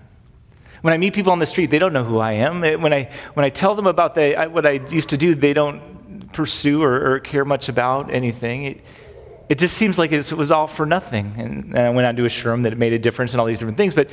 When 0.83 0.95
I 0.95 0.99
meet 0.99 1.13
people 1.13 1.33
on 1.33 1.41
the 1.41 1.47
street, 1.47 1.71
they 1.71 1.81
don't 1.81 1.93
know 1.93 2.05
who 2.05 2.19
I 2.19 2.33
am. 2.33 2.61
When 2.61 2.93
I, 2.93 3.11
when 3.33 3.45
I 3.45 3.51
tell 3.51 3.75
them 3.75 3.89
about 3.89 4.15
the, 4.15 4.49
what 4.51 4.65
I 4.65 4.73
used 4.91 5.09
to 5.09 5.17
do, 5.17 5.35
they 5.35 5.53
don't 5.53 6.31
pursue 6.33 6.83
or, 6.83 7.15
or 7.15 7.21
care 7.21 7.45
much 7.45 7.69
about 7.69 8.13
anything. 8.13 8.65
It, 8.67 8.81
it 9.49 9.59
just 9.59 9.77
seems 9.77 9.99
like 9.99 10.13
it 10.13 10.33
was 10.33 10.51
all 10.51 10.67
for 10.67 10.87
nothing. 10.87 11.35
And, 11.37 11.65
and 11.77 11.79
I 11.79 11.91
went 11.91 12.07
on 12.07 12.17
to 12.17 12.25
assure 12.25 12.53
him 12.53 12.63
that 12.63 12.73
it 12.73 12.79
made 12.79 12.93
a 12.93 12.99
difference 12.99 13.33
and 13.33 13.41
all 13.41 13.47
these 13.47 13.59
different 13.59 13.77
things. 13.77 13.95
But, 13.95 14.09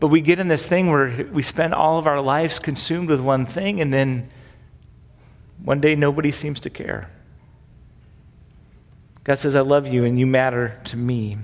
but 0.00 0.08
we 0.08 0.20
get 0.20 0.40
in 0.40 0.48
this 0.48 0.66
thing 0.66 0.90
where 0.90 1.28
we 1.32 1.42
spend 1.42 1.74
all 1.74 1.98
of 1.98 2.06
our 2.06 2.20
lives 2.20 2.58
consumed 2.58 3.08
with 3.08 3.20
one 3.20 3.46
thing, 3.46 3.80
and 3.80 3.92
then 3.92 4.30
one 5.62 5.80
day 5.80 5.94
nobody 5.94 6.32
seems 6.32 6.60
to 6.60 6.70
care. 6.70 7.10
God 9.24 9.36
says, 9.36 9.54
I 9.54 9.60
love 9.60 9.86
you 9.86 10.04
and 10.04 10.18
you 10.18 10.26
matter 10.26 10.80
to 10.84 10.96
me. 10.96 11.38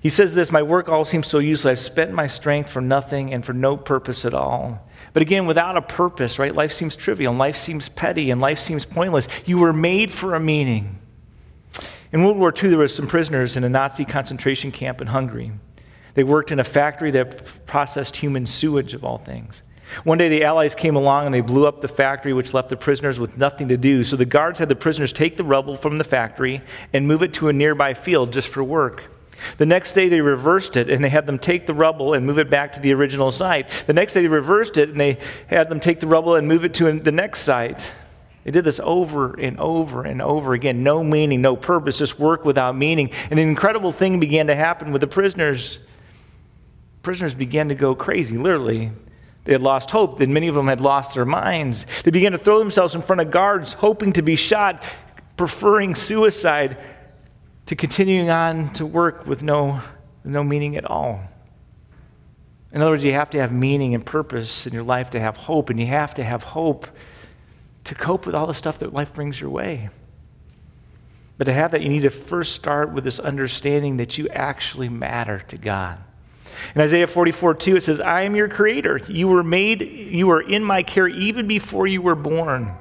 He 0.00 0.08
says 0.08 0.34
this 0.34 0.52
My 0.52 0.62
work 0.62 0.88
all 0.88 1.04
seems 1.04 1.26
so 1.26 1.40
useless. 1.40 1.80
I've 1.80 1.84
spent 1.84 2.12
my 2.12 2.28
strength 2.28 2.70
for 2.70 2.80
nothing 2.80 3.34
and 3.34 3.44
for 3.44 3.52
no 3.52 3.76
purpose 3.76 4.24
at 4.24 4.34
all. 4.34 4.88
But 5.12 5.22
again, 5.22 5.46
without 5.46 5.76
a 5.76 5.82
purpose, 5.82 6.38
right? 6.38 6.54
Life 6.54 6.72
seems 6.72 6.94
trivial 6.94 7.32
and 7.32 7.38
life 7.38 7.56
seems 7.56 7.88
petty 7.88 8.30
and 8.30 8.40
life 8.40 8.58
seems 8.58 8.84
pointless. 8.84 9.26
You 9.44 9.58
were 9.58 9.72
made 9.72 10.12
for 10.12 10.34
a 10.34 10.40
meaning. 10.40 10.98
In 12.10 12.24
World 12.24 12.38
War 12.38 12.52
II, 12.56 12.70
there 12.70 12.78
were 12.78 12.88
some 12.88 13.06
prisoners 13.06 13.56
in 13.56 13.64
a 13.64 13.68
Nazi 13.68 14.04
concentration 14.04 14.72
camp 14.72 15.00
in 15.00 15.08
Hungary. 15.08 15.52
They 16.14 16.24
worked 16.24 16.50
in 16.50 16.58
a 16.58 16.64
factory 16.64 17.10
that 17.10 17.44
processed 17.66 18.16
human 18.16 18.46
sewage, 18.46 18.94
of 18.94 19.04
all 19.04 19.18
things. 19.18 19.62
One 20.04 20.18
day, 20.18 20.28
the 20.28 20.44
Allies 20.44 20.74
came 20.74 20.96
along 20.96 21.26
and 21.26 21.34
they 21.34 21.42
blew 21.42 21.66
up 21.66 21.80
the 21.80 21.88
factory, 21.88 22.32
which 22.32 22.54
left 22.54 22.70
the 22.70 22.76
prisoners 22.76 23.20
with 23.20 23.36
nothing 23.36 23.68
to 23.68 23.76
do. 23.76 24.04
So 24.04 24.16
the 24.16 24.24
guards 24.24 24.58
had 24.58 24.68
the 24.68 24.76
prisoners 24.76 25.12
take 25.12 25.36
the 25.36 25.44
rubble 25.44 25.76
from 25.76 25.98
the 25.98 26.04
factory 26.04 26.62
and 26.92 27.06
move 27.06 27.22
it 27.22 27.34
to 27.34 27.48
a 27.48 27.52
nearby 27.52 27.94
field 27.94 28.32
just 28.32 28.48
for 28.48 28.64
work. 28.64 29.04
The 29.58 29.66
next 29.66 29.92
day, 29.92 30.08
they 30.08 30.20
reversed 30.20 30.76
it 30.76 30.90
and 30.90 31.04
they 31.04 31.08
had 31.10 31.26
them 31.26 31.38
take 31.38 31.66
the 31.66 31.74
rubble 31.74 32.14
and 32.14 32.26
move 32.26 32.38
it 32.38 32.50
back 32.50 32.72
to 32.72 32.80
the 32.80 32.92
original 32.92 33.30
site. 33.30 33.68
The 33.86 33.92
next 33.92 34.14
day, 34.14 34.22
they 34.22 34.28
reversed 34.28 34.78
it 34.78 34.88
and 34.88 35.00
they 35.00 35.18
had 35.46 35.68
them 35.68 35.78
take 35.78 36.00
the 36.00 36.06
rubble 36.06 36.36
and 36.36 36.48
move 36.48 36.64
it 36.64 36.74
to 36.74 36.90
the 36.98 37.12
next 37.12 37.40
site. 37.40 37.92
They 38.48 38.52
did 38.52 38.64
this 38.64 38.80
over 38.82 39.38
and 39.38 39.60
over 39.60 40.04
and 40.04 40.22
over 40.22 40.54
again. 40.54 40.82
No 40.82 41.04
meaning, 41.04 41.42
no 41.42 41.54
purpose, 41.54 41.98
just 41.98 42.18
work 42.18 42.46
without 42.46 42.74
meaning. 42.74 43.10
And 43.28 43.38
an 43.38 43.46
incredible 43.46 43.92
thing 43.92 44.20
began 44.20 44.46
to 44.46 44.56
happen 44.56 44.90
with 44.90 45.02
the 45.02 45.06
prisoners. 45.06 45.78
Prisoners 47.02 47.34
began 47.34 47.68
to 47.68 47.74
go 47.74 47.94
crazy, 47.94 48.38
literally. 48.38 48.90
They 49.44 49.52
had 49.52 49.60
lost 49.60 49.90
hope, 49.90 50.18
and 50.20 50.32
many 50.32 50.48
of 50.48 50.54
them 50.54 50.66
had 50.66 50.80
lost 50.80 51.12
their 51.12 51.26
minds. 51.26 51.84
They 52.04 52.10
began 52.10 52.32
to 52.32 52.38
throw 52.38 52.58
themselves 52.58 52.94
in 52.94 53.02
front 53.02 53.20
of 53.20 53.30
guards, 53.30 53.74
hoping 53.74 54.14
to 54.14 54.22
be 54.22 54.34
shot, 54.34 54.82
preferring 55.36 55.94
suicide 55.94 56.78
to 57.66 57.76
continuing 57.76 58.30
on 58.30 58.72
to 58.72 58.86
work 58.86 59.26
with 59.26 59.42
no 59.42 59.82
no 60.24 60.42
meaning 60.42 60.78
at 60.78 60.86
all. 60.86 61.20
In 62.72 62.80
other 62.80 62.92
words, 62.92 63.04
you 63.04 63.12
have 63.12 63.28
to 63.28 63.40
have 63.40 63.52
meaning 63.52 63.94
and 63.94 64.06
purpose 64.06 64.66
in 64.66 64.72
your 64.72 64.84
life 64.84 65.10
to 65.10 65.20
have 65.20 65.36
hope, 65.36 65.68
and 65.68 65.78
you 65.78 65.84
have 65.88 66.14
to 66.14 66.24
have 66.24 66.42
hope 66.42 66.86
to 67.88 67.94
cope 67.94 68.26
with 68.26 68.34
all 68.34 68.46
the 68.46 68.52
stuff 68.52 68.80
that 68.80 68.92
life 68.92 69.14
brings 69.14 69.40
your 69.40 69.48
way. 69.48 69.88
But 71.38 71.44
to 71.44 71.54
have 71.54 71.70
that, 71.70 71.80
you 71.80 71.88
need 71.88 72.02
to 72.02 72.10
first 72.10 72.52
start 72.52 72.92
with 72.92 73.02
this 73.02 73.18
understanding 73.18 73.96
that 73.96 74.18
you 74.18 74.28
actually 74.28 74.90
matter 74.90 75.42
to 75.48 75.56
God. 75.56 75.98
In 76.74 76.82
Isaiah 76.82 77.06
44 77.06 77.54
2, 77.54 77.76
it 77.76 77.82
says, 77.82 77.98
I 77.98 78.22
am 78.22 78.36
your 78.36 78.48
creator. 78.48 79.00
You 79.08 79.28
were 79.28 79.42
made, 79.42 79.80
you 79.80 80.26
were 80.26 80.42
in 80.42 80.62
my 80.62 80.82
care 80.82 81.08
even 81.08 81.48
before 81.48 81.86
you 81.86 82.02
were 82.02 82.14
born. 82.14 82.74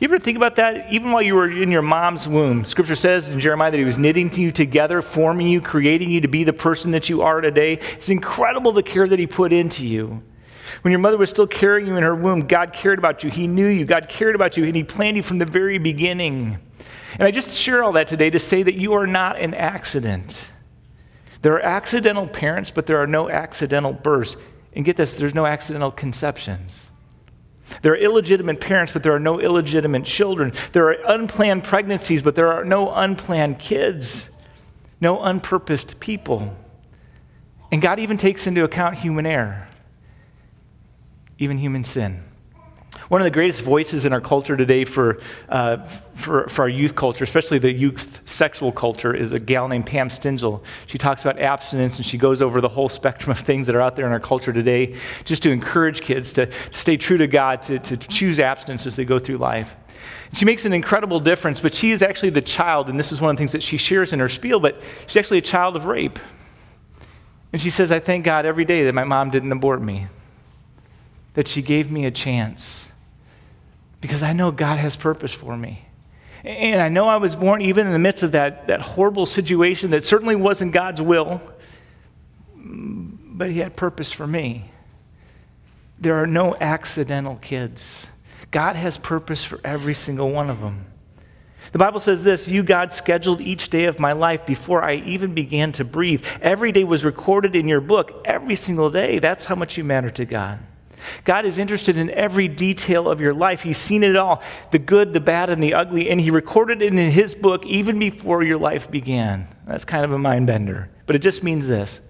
You 0.00 0.08
ever 0.08 0.18
think 0.18 0.36
about 0.36 0.56
that? 0.56 0.92
Even 0.92 1.12
while 1.12 1.22
you 1.22 1.36
were 1.36 1.48
in 1.48 1.70
your 1.70 1.82
mom's 1.82 2.26
womb, 2.26 2.64
scripture 2.64 2.96
says 2.96 3.28
in 3.28 3.38
Jeremiah 3.38 3.70
that 3.70 3.78
he 3.78 3.84
was 3.84 3.98
knitting 3.98 4.34
you 4.34 4.50
together, 4.50 5.02
forming 5.02 5.46
you, 5.46 5.60
creating 5.60 6.10
you 6.10 6.20
to 6.22 6.28
be 6.28 6.42
the 6.42 6.52
person 6.52 6.90
that 6.90 7.08
you 7.08 7.22
are 7.22 7.40
today. 7.40 7.74
It's 7.92 8.08
incredible 8.08 8.72
the 8.72 8.82
care 8.82 9.06
that 9.06 9.20
he 9.20 9.28
put 9.28 9.52
into 9.52 9.86
you. 9.86 10.24
When 10.82 10.90
your 10.90 10.98
mother 10.98 11.16
was 11.16 11.30
still 11.30 11.46
carrying 11.46 11.86
you 11.86 11.96
in 11.96 12.02
her 12.02 12.14
womb, 12.14 12.46
God 12.46 12.72
cared 12.72 12.98
about 12.98 13.24
you. 13.24 13.30
He 13.30 13.46
knew 13.46 13.66
you. 13.66 13.84
God 13.84 14.08
cared 14.08 14.34
about 14.34 14.56
you, 14.56 14.64
and 14.64 14.76
he 14.76 14.82
planned 14.84 15.16
you 15.16 15.22
from 15.22 15.38
the 15.38 15.46
very 15.46 15.78
beginning. 15.78 16.58
And 17.14 17.22
I 17.22 17.30
just 17.30 17.56
share 17.56 17.82
all 17.82 17.92
that 17.92 18.08
today 18.08 18.30
to 18.30 18.38
say 18.38 18.62
that 18.62 18.74
you 18.74 18.92
are 18.94 19.06
not 19.06 19.38
an 19.38 19.54
accident. 19.54 20.50
There 21.42 21.54
are 21.54 21.62
accidental 21.62 22.26
parents, 22.26 22.70
but 22.70 22.86
there 22.86 22.98
are 22.98 23.06
no 23.06 23.30
accidental 23.30 23.92
births. 23.92 24.36
And 24.74 24.84
get 24.84 24.96
this, 24.96 25.14
there's 25.14 25.34
no 25.34 25.46
accidental 25.46 25.90
conceptions. 25.90 26.90
There 27.82 27.92
are 27.92 27.96
illegitimate 27.96 28.60
parents, 28.60 28.92
but 28.92 29.02
there 29.02 29.14
are 29.14 29.20
no 29.20 29.40
illegitimate 29.40 30.04
children. 30.04 30.52
There 30.72 30.88
are 30.88 30.96
unplanned 31.06 31.64
pregnancies, 31.64 32.22
but 32.22 32.34
there 32.34 32.52
are 32.52 32.64
no 32.64 32.92
unplanned 32.92 33.58
kids, 33.58 34.30
no 35.00 35.18
unpurposed 35.18 36.00
people. 36.00 36.56
And 37.70 37.80
God 37.80 37.98
even 37.98 38.18
takes 38.18 38.46
into 38.46 38.64
account 38.64 38.98
human 38.98 39.26
error, 39.26 39.68
even 41.42 41.58
human 41.58 41.82
sin. 41.84 42.22
One 43.08 43.20
of 43.20 43.24
the 43.24 43.30
greatest 43.30 43.62
voices 43.62 44.04
in 44.04 44.12
our 44.12 44.20
culture 44.20 44.56
today 44.56 44.84
for, 44.84 45.20
uh, 45.48 45.78
for, 46.14 46.46
for, 46.48 46.62
our 46.62 46.68
youth 46.68 46.94
culture, 46.94 47.24
especially 47.24 47.58
the 47.58 47.72
youth 47.72 48.20
sexual 48.26 48.70
culture, 48.70 49.14
is 49.14 49.32
a 49.32 49.40
gal 49.40 49.66
named 49.66 49.86
Pam 49.86 50.08
Stenzel. 50.08 50.62
She 50.86 50.98
talks 50.98 51.22
about 51.22 51.40
abstinence 51.40 51.96
and 51.96 52.06
she 52.06 52.18
goes 52.18 52.42
over 52.42 52.60
the 52.60 52.68
whole 52.68 52.88
spectrum 52.88 53.30
of 53.30 53.38
things 53.38 53.66
that 53.66 53.74
are 53.74 53.80
out 53.80 53.96
there 53.96 54.06
in 54.06 54.12
our 54.12 54.20
culture 54.20 54.52
today 54.52 54.96
just 55.24 55.42
to 55.42 55.50
encourage 55.50 56.02
kids 56.02 56.32
to 56.34 56.50
stay 56.70 56.96
true 56.96 57.16
to 57.16 57.26
God, 57.26 57.62
to, 57.62 57.78
to 57.78 57.96
choose 57.96 58.38
abstinence 58.38 58.86
as 58.86 58.96
they 58.96 59.04
go 59.04 59.18
through 59.18 59.38
life. 59.38 59.74
She 60.34 60.44
makes 60.44 60.64
an 60.64 60.72
incredible 60.72 61.20
difference, 61.20 61.60
but 61.60 61.74
she 61.74 61.90
is 61.92 62.02
actually 62.02 62.30
the 62.30 62.42
child, 62.42 62.88
and 62.88 62.98
this 62.98 63.10
is 63.10 63.20
one 63.20 63.30
of 63.30 63.36
the 63.36 63.40
things 63.40 63.52
that 63.52 63.62
she 63.62 63.78
shares 63.78 64.12
in 64.12 64.20
her 64.20 64.28
spiel, 64.28 64.60
but 64.60 64.80
she's 65.06 65.16
actually 65.16 65.38
a 65.38 65.42
child 65.42 65.76
of 65.76 65.86
rape. 65.86 66.18
And 67.52 67.60
she 67.60 67.70
says, 67.70 67.90
I 67.90 68.00
thank 68.00 68.24
God 68.24 68.46
every 68.46 68.64
day 68.64 68.84
that 68.84 68.94
my 68.94 69.04
mom 69.04 69.30
didn't 69.30 69.52
abort 69.52 69.82
me, 69.82 70.06
that 71.34 71.48
she 71.48 71.62
gave 71.62 71.90
me 71.90 72.04
a 72.06 72.10
chance 72.10 72.84
because 74.00 74.22
I 74.22 74.32
know 74.32 74.50
God 74.50 74.78
has 74.78 74.96
purpose 74.96 75.32
for 75.32 75.56
me. 75.56 75.86
And 76.44 76.80
I 76.80 76.88
know 76.88 77.08
I 77.08 77.16
was 77.16 77.36
born 77.36 77.62
even 77.62 77.86
in 77.86 77.92
the 77.92 77.98
midst 77.98 78.24
of 78.24 78.32
that, 78.32 78.66
that 78.66 78.80
horrible 78.80 79.26
situation 79.26 79.90
that 79.90 80.04
certainly 80.04 80.34
wasn't 80.34 80.72
God's 80.72 81.00
will, 81.00 81.40
but 82.56 83.50
He 83.50 83.60
had 83.60 83.76
purpose 83.76 84.10
for 84.10 84.26
me. 84.26 84.70
There 86.00 86.20
are 86.20 86.26
no 86.26 86.56
accidental 86.60 87.36
kids. 87.36 88.08
God 88.50 88.74
has 88.74 88.98
purpose 88.98 89.44
for 89.44 89.60
every 89.62 89.94
single 89.94 90.30
one 90.30 90.50
of 90.50 90.60
them. 90.60 90.86
The 91.70 91.78
Bible 91.78 92.00
says 92.00 92.24
this 92.24 92.48
You, 92.48 92.64
God, 92.64 92.92
scheduled 92.92 93.40
each 93.40 93.70
day 93.70 93.84
of 93.84 94.00
my 94.00 94.12
life 94.12 94.44
before 94.44 94.82
I 94.82 94.96
even 94.96 95.32
began 95.34 95.70
to 95.74 95.84
breathe. 95.84 96.24
Every 96.40 96.72
day 96.72 96.82
was 96.82 97.04
recorded 97.04 97.54
in 97.54 97.68
your 97.68 97.80
book, 97.80 98.20
every 98.24 98.56
single 98.56 98.90
day. 98.90 99.20
That's 99.20 99.44
how 99.44 99.54
much 99.54 99.78
you 99.78 99.84
matter 99.84 100.10
to 100.10 100.24
God. 100.24 100.58
God 101.24 101.44
is 101.44 101.58
interested 101.58 101.96
in 101.96 102.10
every 102.10 102.48
detail 102.48 103.08
of 103.08 103.20
your 103.20 103.34
life. 103.34 103.62
He's 103.62 103.78
seen 103.78 104.02
it 104.02 104.16
all 104.16 104.42
the 104.70 104.78
good, 104.78 105.12
the 105.12 105.20
bad, 105.20 105.50
and 105.50 105.62
the 105.62 105.74
ugly, 105.74 106.10
and 106.10 106.20
He 106.20 106.30
recorded 106.30 106.82
it 106.82 106.92
in 106.92 107.10
His 107.10 107.34
book 107.34 107.64
even 107.66 107.98
before 107.98 108.42
your 108.42 108.58
life 108.58 108.90
began. 108.90 109.48
That's 109.66 109.84
kind 109.84 110.04
of 110.04 110.12
a 110.12 110.18
mind 110.18 110.46
bender. 110.46 110.90
But 111.06 111.16
it 111.16 111.20
just 111.20 111.42
means 111.42 111.68
this 111.68 112.00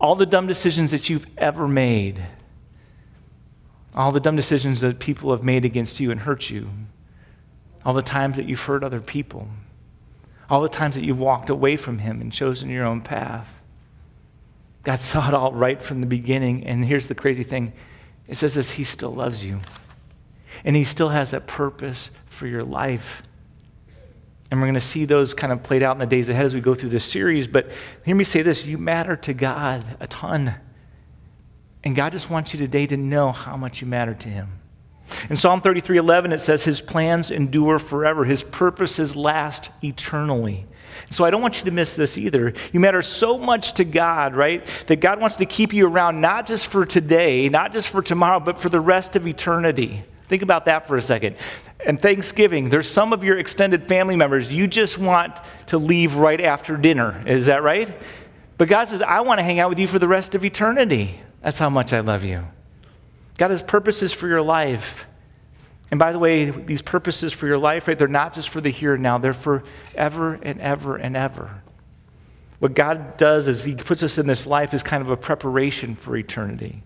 all 0.00 0.16
the 0.16 0.26
dumb 0.26 0.46
decisions 0.46 0.90
that 0.90 1.08
you've 1.08 1.26
ever 1.38 1.68
made, 1.68 2.24
all 3.94 4.10
the 4.10 4.20
dumb 4.20 4.36
decisions 4.36 4.80
that 4.80 4.98
people 4.98 5.30
have 5.30 5.44
made 5.44 5.64
against 5.64 6.00
you 6.00 6.10
and 6.10 6.20
hurt 6.20 6.50
you, 6.50 6.68
all 7.84 7.92
the 7.92 8.02
times 8.02 8.36
that 8.36 8.46
you've 8.46 8.62
hurt 8.62 8.82
other 8.82 9.00
people, 9.00 9.48
all 10.50 10.60
the 10.60 10.68
times 10.68 10.96
that 10.96 11.04
you've 11.04 11.18
walked 11.18 11.50
away 11.50 11.76
from 11.76 11.98
Him 11.98 12.20
and 12.20 12.32
chosen 12.32 12.68
your 12.68 12.84
own 12.84 13.00
path. 13.00 13.48
God 14.82 15.00
saw 15.00 15.28
it 15.28 15.34
all 15.34 15.52
right 15.52 15.80
from 15.80 16.00
the 16.00 16.06
beginning. 16.06 16.64
And 16.66 16.84
here's 16.84 17.08
the 17.08 17.14
crazy 17.14 17.44
thing 17.44 17.72
it 18.32 18.36
says 18.36 18.54
this 18.54 18.72
He 18.72 18.84
still 18.84 19.14
loves 19.14 19.44
you. 19.44 19.60
And 20.64 20.74
He 20.74 20.84
still 20.84 21.10
has 21.10 21.34
a 21.34 21.40
purpose 21.40 22.10
for 22.26 22.46
your 22.46 22.64
life. 22.64 23.22
And 24.50 24.58
we're 24.58 24.66
going 24.66 24.74
to 24.74 24.80
see 24.80 25.04
those 25.04 25.34
kind 25.34 25.52
of 25.52 25.62
played 25.62 25.82
out 25.82 25.92
in 25.92 26.00
the 26.00 26.06
days 26.06 26.28
ahead 26.28 26.46
as 26.46 26.54
we 26.54 26.60
go 26.60 26.74
through 26.74 26.88
this 26.88 27.04
series. 27.04 27.46
But 27.46 27.70
hear 28.04 28.16
me 28.16 28.24
say 28.24 28.42
this 28.42 28.64
you 28.64 28.78
matter 28.78 29.16
to 29.16 29.34
God 29.34 29.84
a 30.00 30.06
ton. 30.06 30.54
And 31.84 31.94
God 31.94 32.12
just 32.12 32.30
wants 32.30 32.54
you 32.54 32.58
today 32.58 32.86
to 32.86 32.96
know 32.96 33.32
how 33.32 33.56
much 33.56 33.80
you 33.82 33.86
matter 33.86 34.14
to 34.14 34.28
Him. 34.28 34.61
In 35.28 35.36
Psalm 35.36 35.60
33:11 35.60 36.32
it 36.32 36.40
says, 36.40 36.64
His 36.64 36.80
plans 36.80 37.30
endure 37.30 37.78
forever, 37.78 38.24
His 38.24 38.42
purposes 38.42 39.16
last 39.16 39.70
eternally. 39.82 40.66
So 41.10 41.24
I 41.24 41.30
don't 41.30 41.42
want 41.42 41.58
you 41.58 41.64
to 41.66 41.70
miss 41.70 41.96
this 41.96 42.16
either. 42.18 42.52
You 42.72 42.80
matter 42.80 43.02
so 43.02 43.38
much 43.38 43.74
to 43.74 43.84
God, 43.84 44.34
right? 44.34 44.64
That 44.86 45.00
God 45.00 45.20
wants 45.20 45.36
to 45.36 45.46
keep 45.46 45.72
you 45.72 45.86
around 45.86 46.20
not 46.20 46.46
just 46.46 46.66
for 46.66 46.84
today, 46.84 47.48
not 47.48 47.72
just 47.72 47.88
for 47.88 48.02
tomorrow, 48.02 48.40
but 48.40 48.58
for 48.58 48.68
the 48.68 48.80
rest 48.80 49.16
of 49.16 49.26
eternity. 49.26 50.04
Think 50.28 50.42
about 50.42 50.64
that 50.66 50.86
for 50.86 50.96
a 50.96 51.02
second. 51.02 51.36
And 51.84 52.00
Thanksgiving, 52.00 52.70
there's 52.70 52.88
some 52.88 53.12
of 53.12 53.24
your 53.24 53.38
extended 53.38 53.88
family 53.88 54.16
members 54.16 54.52
you 54.52 54.66
just 54.66 54.96
want 54.96 55.38
to 55.66 55.78
leave 55.78 56.16
right 56.16 56.40
after 56.40 56.76
dinner. 56.76 57.22
Is 57.26 57.46
that 57.46 57.62
right? 57.62 57.94
But 58.56 58.68
God 58.68 58.84
says, 58.84 59.02
I 59.02 59.20
want 59.20 59.38
to 59.38 59.42
hang 59.42 59.60
out 59.60 59.68
with 59.68 59.78
you 59.78 59.86
for 59.86 59.98
the 59.98 60.08
rest 60.08 60.34
of 60.34 60.44
eternity. 60.44 61.20
That's 61.42 61.58
how 61.58 61.68
much 61.68 61.92
I 61.92 62.00
love 62.00 62.24
you. 62.24 62.46
God 63.38 63.50
has 63.50 63.62
purposes 63.62 64.12
for 64.12 64.28
your 64.28 64.42
life. 64.42 65.06
And 65.90 65.98
by 65.98 66.12
the 66.12 66.18
way, 66.18 66.50
these 66.50 66.82
purposes 66.82 67.32
for 67.32 67.46
your 67.46 67.58
life, 67.58 67.86
right, 67.86 67.98
they're 67.98 68.08
not 68.08 68.32
just 68.32 68.48
for 68.48 68.60
the 68.60 68.70
here 68.70 68.94
and 68.94 69.02
now, 69.02 69.18
they're 69.18 69.34
for 69.34 69.62
ever 69.94 70.34
and 70.34 70.60
ever 70.60 70.96
and 70.96 71.16
ever. 71.16 71.62
What 72.60 72.74
God 72.74 73.16
does 73.16 73.48
is 73.48 73.64
He 73.64 73.74
puts 73.74 74.02
us 74.02 74.18
in 74.18 74.26
this 74.26 74.46
life 74.46 74.72
as 74.72 74.82
kind 74.82 75.02
of 75.02 75.10
a 75.10 75.16
preparation 75.16 75.96
for 75.96 76.16
eternity. 76.16 76.82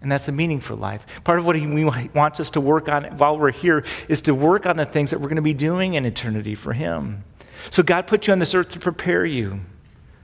And 0.00 0.10
that's 0.10 0.26
the 0.26 0.32
meaning 0.32 0.58
for 0.58 0.74
life. 0.74 1.06
Part 1.22 1.38
of 1.38 1.46
what 1.46 1.54
He 1.54 1.66
wants 1.66 2.40
us 2.40 2.50
to 2.50 2.60
work 2.60 2.88
on 2.88 3.04
while 3.16 3.38
we're 3.38 3.52
here 3.52 3.84
is 4.08 4.20
to 4.22 4.34
work 4.34 4.66
on 4.66 4.76
the 4.76 4.84
things 4.84 5.10
that 5.10 5.20
we're 5.20 5.28
going 5.28 5.36
to 5.36 5.42
be 5.42 5.54
doing 5.54 5.94
in 5.94 6.04
eternity 6.04 6.56
for 6.56 6.72
Him. 6.72 7.22
So 7.70 7.84
God 7.84 8.08
put 8.08 8.26
you 8.26 8.32
on 8.32 8.40
this 8.40 8.54
earth 8.54 8.70
to 8.70 8.80
prepare 8.80 9.24
you 9.24 9.60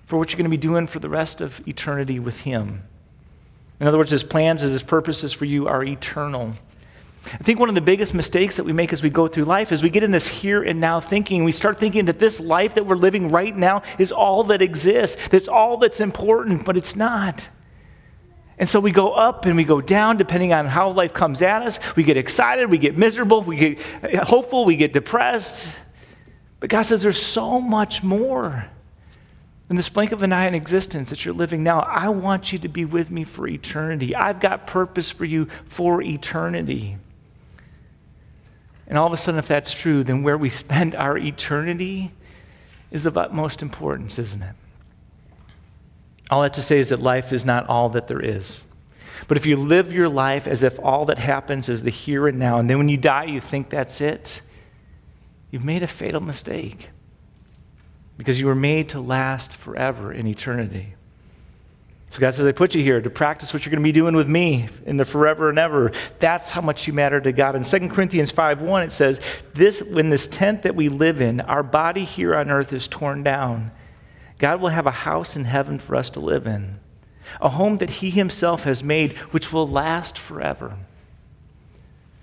for 0.06 0.18
what 0.18 0.32
you're 0.32 0.38
going 0.38 0.50
to 0.50 0.50
be 0.50 0.56
doing 0.56 0.88
for 0.88 0.99
the 0.99 1.08
rest 1.08 1.40
of 1.40 1.66
eternity 1.68 2.18
with 2.18 2.40
Him. 2.40 2.82
In 3.80 3.87
other 3.87 3.99
words, 3.99 4.11
His 4.11 4.23
plans 4.23 4.62
and 4.62 4.73
His 4.73 4.82
purposes 4.82 5.32
for 5.32 5.44
you 5.44 5.68
are 5.68 5.85
eternal. 5.85 6.54
I 7.26 7.38
think 7.38 7.61
one 7.61 7.68
of 7.68 7.75
the 7.75 7.80
biggest 7.80 8.14
mistakes 8.14 8.56
that 8.56 8.64
we 8.64 8.73
make 8.73 8.92
as 8.92 9.02
we 9.02 9.11
go 9.11 9.28
through 9.28 9.44
life 9.44 9.70
is 9.73 9.82
we 9.82 9.90
get 9.90 10.02
in 10.02 10.11
this 10.11 10.26
here 10.26 10.62
and 10.62 10.80
now 10.80 11.00
thinking. 11.00 11.44
We 11.44 11.52
start 11.52 11.78
thinking 11.78 12.06
that 12.06 12.18
this 12.18 12.40
life 12.40 12.75
that 12.75 12.87
we're 12.87 12.97
living 12.97 13.30
right 13.30 13.54
now 13.54 13.82
is 13.99 14.12
all 14.12 14.44
that 14.44 14.62
exists, 14.62 15.16
that's 15.30 15.49
all 15.49 15.76
that's 15.76 16.00
important, 16.00 16.64
but 16.64 16.76
it's 16.76 16.97
not. 16.97 17.49
And 18.58 18.68
so 18.68 18.80
we 18.80 18.90
go 18.90 19.12
up 19.12 19.47
and 19.47 19.56
we 19.56 19.64
go 19.64 19.80
down 19.80 20.16
depending 20.16 20.52
on 20.52 20.66
how 20.66 20.90
life 20.90 21.12
comes 21.12 21.42
at 21.42 21.62
us. 21.62 21.78
We 21.94 22.02
get 22.02 22.16
excited, 22.16 22.70
we 22.70 22.78
get 22.78 22.97
miserable, 22.97 23.42
we 23.42 23.56
get 23.56 23.78
hopeful, 24.25 24.64
we 24.64 24.76
get 24.76 24.92
depressed. 24.92 25.73
But 26.61 26.70
God 26.70 26.82
says 26.82 27.02
there's 27.02 27.23
so 27.23 27.61
much 27.61 28.02
more 28.02 28.64
than 29.68 29.76
this 29.76 29.90
blink 29.90 30.12
of 30.12 30.22
an 30.22 30.32
eye 30.32 30.46
in 30.46 30.54
existence 30.54 31.10
that 31.10 31.25
you're 31.25 31.34
living 31.34 31.62
now. 31.62 31.80
I 31.80 32.08
want 32.08 32.52
you 32.52 32.58
to 32.60 32.68
be 32.68 32.87
with 32.87 33.10
me 33.10 33.25
for 33.25 33.46
eternity. 33.46 34.14
I've 34.14 34.40
got 34.40 34.66
purpose 34.66 35.10
for 35.10 35.26
you 35.26 35.46
for 35.66 36.02
eternity. 36.02 36.96
And 38.87 38.96
all 38.96 39.06
of 39.06 39.12
a 39.12 39.18
sudden, 39.18 39.38
if 39.38 39.46
that's 39.46 39.72
true, 39.72 40.02
then 40.02 40.22
where 40.22 40.38
we 40.38 40.48
spend 40.48 40.94
our 40.94 41.18
eternity 41.18 42.12
is 42.90 43.04
of 43.04 43.18
utmost 43.18 43.60
importance, 43.60 44.18
isn't 44.18 44.42
it? 44.42 44.54
All 46.30 46.42
that 46.42 46.54
to 46.54 46.62
say 46.62 46.78
is 46.78 46.88
that 46.88 47.00
life 47.00 47.32
is 47.32 47.44
not 47.44 47.68
all 47.68 47.90
that 47.90 48.06
there 48.06 48.20
is. 48.20 48.64
But 49.26 49.37
if 49.37 49.44
you 49.44 49.56
live 49.56 49.92
your 49.92 50.08
life 50.08 50.46
as 50.46 50.62
if 50.62 50.78
all 50.78 51.04
that 51.06 51.18
happens 51.18 51.68
is 51.68 51.82
the 51.82 51.90
here 51.90 52.26
and 52.28 52.38
now, 52.38 52.58
and 52.58 52.70
then 52.70 52.78
when 52.78 52.88
you 52.88 52.96
die, 52.96 53.25
you 53.25 53.42
think 53.42 53.68
that's 53.68 54.00
it, 54.00 54.40
you've 55.50 55.64
made 55.64 55.82
a 55.82 55.87
fatal 55.87 56.22
mistake 56.22 56.88
because 58.18 58.38
you 58.38 58.46
were 58.46 58.54
made 58.54 58.90
to 58.90 59.00
last 59.00 59.56
forever 59.56 60.12
in 60.12 60.26
eternity. 60.26 60.94
So 62.10 62.20
God 62.20 62.32
says, 62.32 62.46
I 62.46 62.52
put 62.52 62.75
you 62.75 62.82
here 62.82 63.00
to 63.00 63.10
practice 63.10 63.52
what 63.52 63.64
you're 63.64 63.70
going 63.70 63.82
to 63.82 63.87
be 63.87 63.92
doing 63.92 64.16
with 64.16 64.28
me 64.28 64.68
in 64.87 64.96
the 64.96 65.04
forever 65.04 65.50
and 65.50 65.58
ever. 65.58 65.92
That's 66.18 66.50
how 66.50 66.62
much 66.62 66.87
you 66.87 66.92
matter 66.92 67.20
to 67.20 67.32
God. 67.32 67.54
In 67.54 67.62
2 67.62 67.90
Corinthians 67.90 68.30
5 68.30 68.62
1, 68.62 68.82
it 68.82 68.92
says, 68.92 69.20
This 69.54 69.82
when 69.82 70.08
this 70.08 70.26
tent 70.26 70.62
that 70.62 70.75
we 70.75 70.88
live 70.88 71.20
in, 71.20 71.40
our 71.42 71.62
body 71.62 72.04
here 72.04 72.34
on 72.34 72.50
earth 72.50 72.72
is 72.72 72.88
torn 72.88 73.22
down. 73.22 73.70
God 74.38 74.60
will 74.60 74.70
have 74.70 74.87
a 74.87 74.90
house 74.90 75.37
in 75.37 75.44
heaven 75.44 75.78
for 75.78 75.96
us 75.96 76.10
to 76.10 76.20
live 76.20 76.46
in, 76.46 76.78
a 77.40 77.50
home 77.50 77.78
that 77.78 77.90
He 77.90 78.10
Himself 78.10 78.64
has 78.64 78.82
made, 78.82 79.12
which 79.32 79.52
will 79.52 79.68
last 79.68 80.18
forever. 80.18 80.78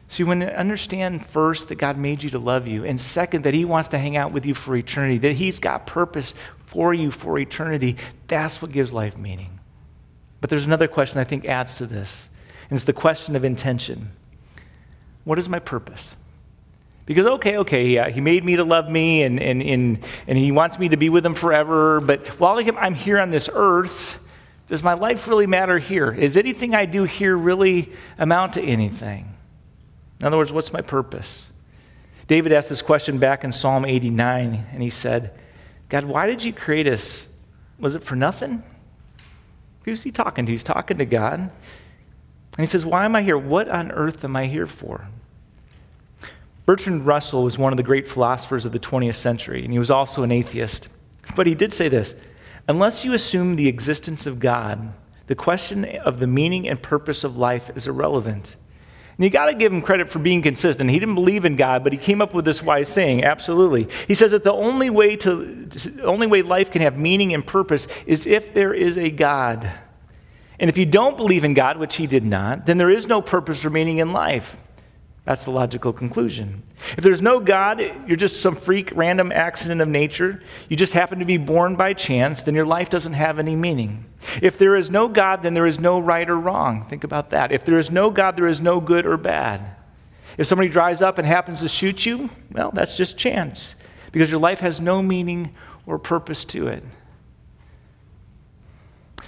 So 0.07 0.23
when 0.25 0.41
you 0.41 0.47
understand 0.47 1.25
first 1.25 1.69
that 1.69 1.75
God 1.75 1.97
made 1.97 2.21
you 2.21 2.29
to 2.31 2.39
love 2.39 2.67
you, 2.67 2.85
and 2.85 2.99
second, 2.99 3.43
that 3.43 3.53
He 3.53 3.65
wants 3.65 3.89
to 3.89 3.97
hang 3.97 4.15
out 4.15 4.31
with 4.31 4.45
you 4.45 4.53
for 4.53 4.75
eternity, 4.75 5.17
that 5.19 5.33
He's 5.33 5.59
got 5.59 5.87
purpose 5.87 6.33
for 6.65 6.93
you 6.93 7.11
for 7.11 7.39
eternity. 7.39 7.97
That's 8.27 8.61
what 8.61 8.71
gives 8.71 8.93
life 8.93 9.17
meaning. 9.17 9.59
But 10.41 10.49
there's 10.49 10.65
another 10.65 10.87
question 10.87 11.17
I 11.17 11.23
think 11.23 11.45
adds 11.45 11.75
to 11.75 11.87
this, 11.87 12.29
and 12.69 12.77
it's 12.77 12.85
the 12.85 12.93
question 12.93 13.35
of 13.35 13.43
intention. 13.43 14.11
What 15.23 15.39
is 15.39 15.49
my 15.49 15.59
purpose? 15.59 16.15
Because, 17.07 17.25
okay, 17.25 17.57
okay, 17.57 17.87
yeah, 17.87 18.09
he 18.09 18.19
made 18.19 18.43
me 18.43 18.55
to 18.55 18.63
love 18.63 18.89
me 18.89 19.23
and, 19.23 19.39
and, 19.39 19.61
and, 19.61 20.03
and 20.27 20.37
he 20.37 20.51
wants 20.51 20.79
me 20.79 20.89
to 20.89 20.97
be 20.97 21.09
with 21.09 21.25
him 21.25 21.35
forever, 21.35 21.99
but 21.99 22.27
while 22.39 22.57
I'm 22.57 22.95
here 22.95 23.19
on 23.19 23.29
this 23.29 23.47
earth, 23.51 24.17
does 24.67 24.81
my 24.81 24.93
life 24.93 25.27
really 25.27 25.45
matter 25.45 25.77
here? 25.77 26.11
Is 26.11 26.35
anything 26.35 26.73
I 26.73 26.85
do 26.85 27.03
here 27.03 27.35
really 27.37 27.91
amount 28.17 28.53
to 28.53 28.63
anything? 28.63 29.34
In 30.19 30.25
other 30.25 30.37
words, 30.37 30.53
what's 30.53 30.73
my 30.73 30.81
purpose? 30.81 31.47
David 32.27 32.51
asked 32.51 32.69
this 32.69 32.81
question 32.81 33.19
back 33.19 33.43
in 33.43 33.51
Psalm 33.51 33.85
89, 33.85 34.65
and 34.71 34.81
he 34.81 34.89
said, 34.89 35.39
God, 35.89 36.05
why 36.05 36.25
did 36.25 36.43
you 36.43 36.53
create 36.53 36.87
us? 36.87 37.27
Was 37.79 37.95
it 37.95 38.03
for 38.03 38.15
nothing? 38.15 38.63
Who's 39.83 40.03
he 40.03 40.11
talking 40.11 40.45
to? 40.45 40.51
He's 40.51 40.63
talking 40.63 40.97
to 40.97 41.05
God. 41.05 41.39
And 41.39 41.51
he 42.57 42.65
says, 42.65 42.85
Why 42.85 43.05
am 43.05 43.15
I 43.15 43.21
here? 43.21 43.37
What 43.37 43.69
on 43.69 43.91
earth 43.91 44.23
am 44.23 44.35
I 44.35 44.47
here 44.47 44.65
for? 44.65 45.07
Bertrand 46.65 47.05
Russell 47.05 47.43
was 47.43 47.57
one 47.57 47.71
of 47.71 47.77
the 47.77 47.83
great 47.83 48.07
philosophers 48.07 48.65
of 48.65 48.71
the 48.71 48.79
20th 48.79 49.15
century, 49.15 49.63
and 49.63 49.71
he 49.71 49.77
was 49.77 49.91
also 49.91 50.23
an 50.23 50.31
atheist. 50.31 50.87
But 51.35 51.45
he 51.45 51.53
did 51.53 51.73
say 51.73 51.89
this 51.89 52.15
Unless 52.67 53.05
you 53.05 53.13
assume 53.13 53.55
the 53.55 53.67
existence 53.67 54.25
of 54.25 54.39
God, 54.39 54.93
the 55.27 55.35
question 55.35 55.85
of 55.99 56.19
the 56.19 56.27
meaning 56.27 56.67
and 56.67 56.81
purpose 56.81 57.23
of 57.23 57.37
life 57.37 57.69
is 57.75 57.87
irrelevant. 57.87 58.55
And 59.17 59.23
you 59.23 59.29
got 59.29 59.45
to 59.45 59.53
give 59.53 59.71
him 59.71 59.81
credit 59.81 60.09
for 60.09 60.19
being 60.19 60.41
consistent. 60.41 60.89
He 60.89 60.99
didn't 60.99 61.15
believe 61.15 61.45
in 61.45 61.55
God, 61.55 61.83
but 61.83 61.93
he 61.93 61.97
came 61.97 62.21
up 62.21 62.33
with 62.33 62.43
this 62.43 62.61
wise 62.61 62.89
saying. 62.89 63.23
Absolutely. 63.23 63.87
He 64.07 64.13
says 64.13 64.31
that 64.31 64.43
the 64.43 64.51
only 64.51 64.89
way, 64.89 65.15
to, 65.17 65.69
only 66.03 66.27
way 66.27 66.41
life 66.41 66.69
can 66.69 66.81
have 66.81 66.97
meaning 66.97 67.33
and 67.33 67.45
purpose 67.45 67.87
is 68.05 68.25
if 68.25 68.53
there 68.53 68.73
is 68.73 68.97
a 68.97 69.09
God. 69.09 69.71
And 70.59 70.69
if 70.69 70.77
you 70.77 70.85
don't 70.85 71.15
believe 71.15 71.43
in 71.45 71.53
God, 71.53 71.77
which 71.77 71.95
he 71.95 72.07
did 72.07 72.25
not, 72.25 72.65
then 72.65 72.77
there 72.77 72.89
is 72.89 73.07
no 73.07 73.21
purpose 73.21 73.63
or 73.63 73.69
meaning 73.69 73.99
in 73.99 74.11
life. 74.11 74.57
That's 75.25 75.43
the 75.43 75.51
logical 75.51 75.91
conclusion. 75.91 76.61
If 76.95 77.03
there's 77.03 77.21
no 77.21 77.39
God, 77.39 77.79
you're 78.07 78.15
just 78.15 78.41
some 78.41 78.55
freak, 78.55 78.91
random 78.95 79.31
accident 79.31 79.81
of 79.81 79.87
nature, 79.87 80.43
you 80.69 80.77
just 80.77 80.93
happen 80.93 81.17
to 81.17 81.25
be 81.25 81.37
born 81.37 81.75
by 81.75 81.93
chance, 81.93 82.43
then 82.43 82.53
your 82.53 82.65
life 82.65 82.91
doesn't 82.91 83.13
have 83.13 83.39
any 83.39 83.55
meaning. 83.55 84.05
If 84.39 84.59
there 84.59 84.75
is 84.75 84.91
no 84.91 85.07
God, 85.07 85.41
then 85.41 85.55
there 85.55 85.65
is 85.65 85.79
no 85.79 85.97
right 85.99 86.29
or 86.29 86.37
wrong. 86.37 86.85
Think 86.87 87.03
about 87.03 87.31
that. 87.31 87.51
If 87.51 87.65
there 87.65 87.79
is 87.79 87.89
no 87.89 88.11
God, 88.11 88.35
there 88.35 88.47
is 88.47 88.61
no 88.61 88.79
good 88.79 89.07
or 89.07 89.17
bad. 89.17 89.75
If 90.37 90.45
somebody 90.45 90.69
drives 90.69 91.01
up 91.01 91.17
and 91.17 91.25
happens 91.25 91.61
to 91.61 91.69
shoot 91.69 92.05
you, 92.05 92.29
well, 92.51 92.69
that's 92.71 92.95
just 92.95 93.17
chance 93.17 93.73
because 94.11 94.29
your 94.29 94.39
life 94.39 94.59
has 94.59 94.79
no 94.79 95.01
meaning 95.01 95.55
or 95.87 95.97
purpose 95.97 96.45
to 96.45 96.67
it. 96.67 96.83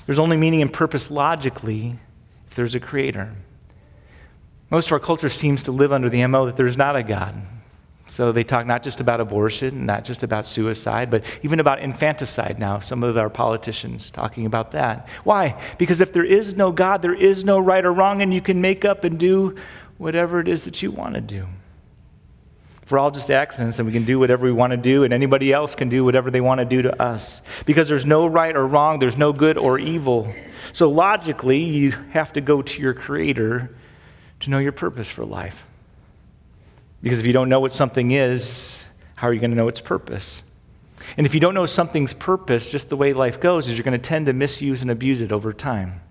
There's 0.06 0.20
only 0.20 0.38
meaning 0.38 0.62
and 0.62 0.72
purpose 0.72 1.10
logically 1.10 1.98
if 2.48 2.56
there's 2.56 2.76
a 2.76 2.80
creator. 2.80 3.34
Most 4.70 4.88
of 4.88 4.94
our 4.94 5.00
culture 5.00 5.30
seems 5.30 5.64
to 5.64 5.72
live 5.72 5.94
under 5.94 6.10
the 6.10 6.26
MO 6.28 6.46
that 6.46 6.56
there's 6.58 6.78
not 6.78 6.96
a 6.96 7.04
God. 7.04 7.42
So 8.10 8.32
they 8.32 8.44
talk 8.44 8.66
not 8.66 8.84
just 8.84 9.02
about 9.02 9.20
abortion, 9.20 9.86
not 9.86 10.06
just 10.06 10.24
about 10.24 10.48
suicide, 10.48 11.12
but 11.12 11.24
even 11.44 11.60
about 11.60 11.80
infanticide 11.80 12.58
now. 12.58 12.80
Some 12.80 13.04
of 13.04 13.18
our 13.18 13.30
politicians 13.30 14.12
talking 14.12 14.46
about 14.46 14.72
that. 14.72 15.08
Why? 15.24 15.62
Because 15.78 16.00
if 16.00 16.14
there 16.14 16.24
is 16.24 16.56
no 16.56 16.72
God, 16.72 17.02
there 17.02 17.14
is 17.14 17.44
no 17.44 17.60
right 17.60 17.84
or 17.84 17.92
wrong, 17.92 18.22
and 18.22 18.34
you 18.34 18.42
can 18.42 18.62
make 18.62 18.86
up 18.86 19.04
and 19.04 19.20
do 19.20 19.56
whatever 19.98 20.40
it 20.40 20.48
is 20.48 20.64
that 20.66 20.82
you 20.82 20.92
want 20.92 21.16
to 21.16 21.22
do. 21.22 21.48
We're 22.90 23.00
all 23.00 23.12
just 23.12 23.30
accidents, 23.30 23.80
and 23.80 23.86
we 23.86 23.92
can 23.92 24.06
do 24.06 24.18
whatever 24.18 24.46
we 24.46 24.54
want 24.54 24.72
to 24.72 24.78
do, 24.78 25.04
and 25.04 25.14
anybody 25.14 25.52
else 25.52 25.76
can 25.76 25.90
do 25.90 26.06
whatever 26.06 26.32
they 26.32 26.40
want 26.40 26.60
to 26.60 26.66
do 26.66 26.82
to 26.84 27.02
us. 27.02 27.42
Because 27.66 27.90
there's 27.90 28.06
no 28.06 28.26
right 28.26 28.56
or 28.56 28.66
wrong, 28.66 29.00
there's 29.00 29.18
no 29.18 29.34
good 29.34 29.58
or 29.58 29.78
evil. 29.78 30.34
So 30.72 30.90
logically, 30.90 31.60
you 31.60 31.92
have 32.12 32.32
to 32.34 32.42
go 32.42 32.62
to 32.62 32.82
your 32.82 32.94
Creator 32.94 33.76
to 34.42 34.50
know 34.50 34.60
your 34.60 34.72
purpose 34.72 35.10
for 35.10 35.26
life. 35.26 35.64
Because 37.02 37.20
if 37.20 37.26
you 37.26 37.34
don't 37.34 37.50
know 37.50 37.60
what 37.60 37.74
something 37.74 38.12
is, 38.12 38.84
how 39.16 39.28
are 39.28 39.34
you 39.34 39.40
going 39.40 39.52
to 39.52 39.58
know 39.58 39.68
its 39.68 39.82
purpose? 39.82 40.44
And 41.16 41.26
if 41.26 41.34
you 41.34 41.40
don't 41.40 41.54
know 41.54 41.66
something's 41.66 42.14
purpose, 42.14 42.72
just 42.72 42.90
the 42.90 42.98
way 42.98 43.14
life 43.14 43.40
goes 43.40 43.68
is 43.68 43.78
you're 43.78 43.84
going 43.84 44.00
to 44.00 44.10
tend 44.10 44.26
to 44.26 44.34
misuse 44.34 44.82
and 44.82 44.92
abuse 44.92 45.22
it 45.22 45.32
over 45.32 45.54
time. 45.54 46.02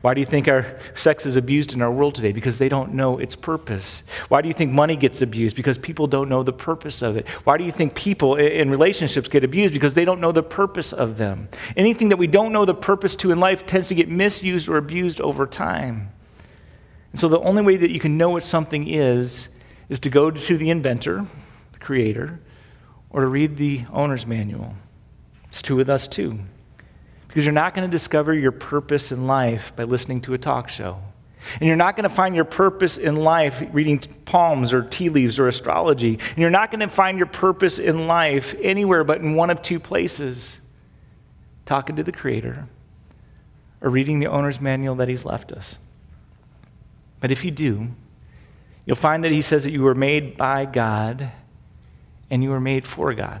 Why 0.00 0.14
do 0.14 0.20
you 0.20 0.26
think 0.26 0.48
our 0.48 0.78
sex 0.94 1.24
is 1.24 1.36
abused 1.36 1.72
in 1.72 1.80
our 1.80 1.90
world 1.90 2.14
today? 2.14 2.32
Because 2.32 2.58
they 2.58 2.68
don't 2.68 2.94
know 2.94 3.18
its 3.18 3.34
purpose. 3.34 4.02
Why 4.28 4.42
do 4.42 4.48
you 4.48 4.54
think 4.54 4.70
money 4.70 4.96
gets 4.96 5.22
abused? 5.22 5.56
Because 5.56 5.78
people 5.78 6.06
don't 6.06 6.28
know 6.28 6.42
the 6.42 6.52
purpose 6.52 7.00
of 7.00 7.16
it. 7.16 7.26
Why 7.44 7.56
do 7.56 7.64
you 7.64 7.72
think 7.72 7.94
people 7.94 8.36
in 8.36 8.70
relationships 8.70 9.28
get 9.28 9.44
abused? 9.44 9.74
Because 9.74 9.94
they 9.94 10.04
don't 10.04 10.20
know 10.20 10.32
the 10.32 10.42
purpose 10.42 10.92
of 10.92 11.16
them. 11.16 11.48
Anything 11.76 12.10
that 12.10 12.18
we 12.18 12.26
don't 12.26 12.52
know 12.52 12.64
the 12.64 12.74
purpose 12.74 13.16
to 13.16 13.32
in 13.32 13.40
life 13.40 13.66
tends 13.66 13.88
to 13.88 13.94
get 13.94 14.08
misused 14.08 14.68
or 14.68 14.76
abused 14.76 15.20
over 15.20 15.46
time. 15.46 16.10
And 17.12 17.20
so 17.20 17.28
the 17.28 17.40
only 17.40 17.62
way 17.62 17.76
that 17.76 17.90
you 17.90 18.00
can 18.00 18.16
know 18.16 18.30
what 18.30 18.44
something 18.44 18.88
is 18.88 19.48
is 19.88 20.00
to 20.00 20.10
go 20.10 20.30
to 20.30 20.58
the 20.58 20.70
inventor, 20.70 21.26
the 21.72 21.78
creator, 21.78 22.40
or 23.10 23.22
to 23.22 23.26
read 23.26 23.56
the 23.56 23.84
owner's 23.92 24.26
manual. 24.26 24.74
It's 25.48 25.62
true 25.62 25.76
with 25.76 25.88
us 25.88 26.06
too. 26.06 26.38
Because 27.26 27.44
you're 27.44 27.52
not 27.52 27.74
going 27.74 27.88
to 27.88 27.90
discover 27.90 28.34
your 28.34 28.52
purpose 28.52 29.12
in 29.12 29.26
life 29.26 29.72
by 29.76 29.84
listening 29.84 30.20
to 30.22 30.34
a 30.34 30.38
talk 30.38 30.68
show. 30.68 30.98
And 31.54 31.66
you're 31.66 31.76
not 31.76 31.96
going 31.96 32.08
to 32.08 32.14
find 32.14 32.34
your 32.34 32.44
purpose 32.44 32.98
in 32.98 33.16
life 33.16 33.62
reading 33.72 33.98
palms 34.24 34.72
or 34.72 34.82
tea 34.82 35.08
leaves 35.08 35.38
or 35.38 35.48
astrology. 35.48 36.14
And 36.14 36.38
you're 36.38 36.50
not 36.50 36.70
going 36.70 36.80
to 36.80 36.88
find 36.88 37.16
your 37.16 37.26
purpose 37.26 37.78
in 37.78 38.06
life 38.06 38.54
anywhere 38.60 39.04
but 39.04 39.20
in 39.20 39.34
one 39.34 39.50
of 39.50 39.62
two 39.62 39.80
places 39.80 40.58
talking 41.64 41.96
to 41.96 42.02
the 42.02 42.12
Creator 42.12 42.66
or 43.80 43.90
reading 43.90 44.18
the 44.18 44.26
owner's 44.26 44.60
manual 44.60 44.96
that 44.96 45.08
He's 45.08 45.24
left 45.24 45.52
us. 45.52 45.76
But 47.20 47.30
if 47.32 47.44
you 47.44 47.50
do, 47.50 47.88
you'll 48.86 48.96
find 48.96 49.24
that 49.24 49.32
he 49.32 49.42
says 49.42 49.64
that 49.64 49.72
you 49.72 49.82
were 49.82 49.94
made 49.94 50.36
by 50.36 50.64
God 50.64 51.30
and 52.30 52.42
you 52.42 52.50
were 52.50 52.60
made 52.60 52.86
for 52.86 53.14
God. 53.14 53.40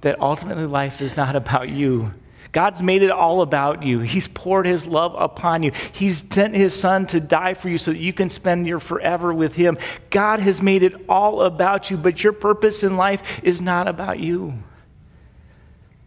That 0.00 0.20
ultimately 0.20 0.66
life 0.66 1.00
is 1.00 1.16
not 1.16 1.36
about 1.36 1.68
you. 1.68 2.12
God's 2.52 2.82
made 2.82 3.02
it 3.02 3.10
all 3.10 3.42
about 3.42 3.82
you. 3.82 4.00
He's 4.00 4.28
poured 4.28 4.64
his 4.64 4.86
love 4.86 5.14
upon 5.18 5.62
you. 5.62 5.72
He's 5.92 6.24
sent 6.30 6.54
his 6.54 6.78
son 6.78 7.06
to 7.08 7.20
die 7.20 7.54
for 7.54 7.68
you 7.68 7.76
so 7.76 7.92
that 7.92 7.98
you 7.98 8.12
can 8.12 8.30
spend 8.30 8.66
your 8.66 8.80
forever 8.80 9.34
with 9.34 9.54
him. 9.54 9.76
God 10.10 10.40
has 10.40 10.62
made 10.62 10.82
it 10.82 10.94
all 11.08 11.42
about 11.42 11.90
you, 11.90 11.96
but 11.96 12.24
your 12.24 12.32
purpose 12.32 12.82
in 12.82 12.96
life 12.96 13.40
is 13.42 13.60
not 13.60 13.86
about 13.86 14.18
you. 14.18 14.54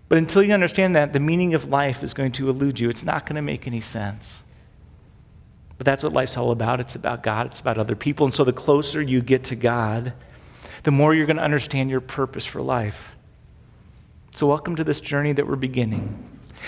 But 0.09 0.17
until 0.17 0.41
you 0.41 0.53
understand 0.53 0.95
that, 0.95 1.13
the 1.13 1.19
meaning 1.19 1.53
of 1.53 1.65
life 1.65 2.03
is 2.03 2.13
going 2.13 2.31
to 2.33 2.49
elude 2.49 2.79
you. 2.79 2.89
It's 2.89 3.05
not 3.05 3.25
going 3.25 3.35
to 3.35 3.41
make 3.41 3.67
any 3.67 3.81
sense. 3.81 4.41
But 5.82 5.88
that's 5.88 6.04
what 6.04 6.13
life's 6.13 6.38
all 6.38 6.52
about. 6.52 6.80
It's 6.80 6.94
about 6.94 7.24
God, 7.24 7.48
it's 7.48 7.60
about 7.60 7.80
other 7.80 7.96
people. 7.96 8.28
And 8.28 8.36
so 8.36 8.44
the 8.44 8.54
closer 8.54 9.02
you 9.02 9.20
get 9.20 9.46
to 9.46 9.56
God, 9.56 10.13
the 10.84 10.91
more 10.91 11.15
you're 11.15 11.26
going 11.26 11.38
to 11.38 11.44
understand 11.44 11.89
your 11.89 12.02
purpose 12.02 12.46
for 12.46 12.62
life. 12.62 13.15
So, 14.36 14.46
welcome 14.46 14.76
to 14.76 14.84
this 14.84 15.00
journey 15.00 15.34
that 15.34 15.48
we're 15.48 15.56
beginning. 15.56 16.24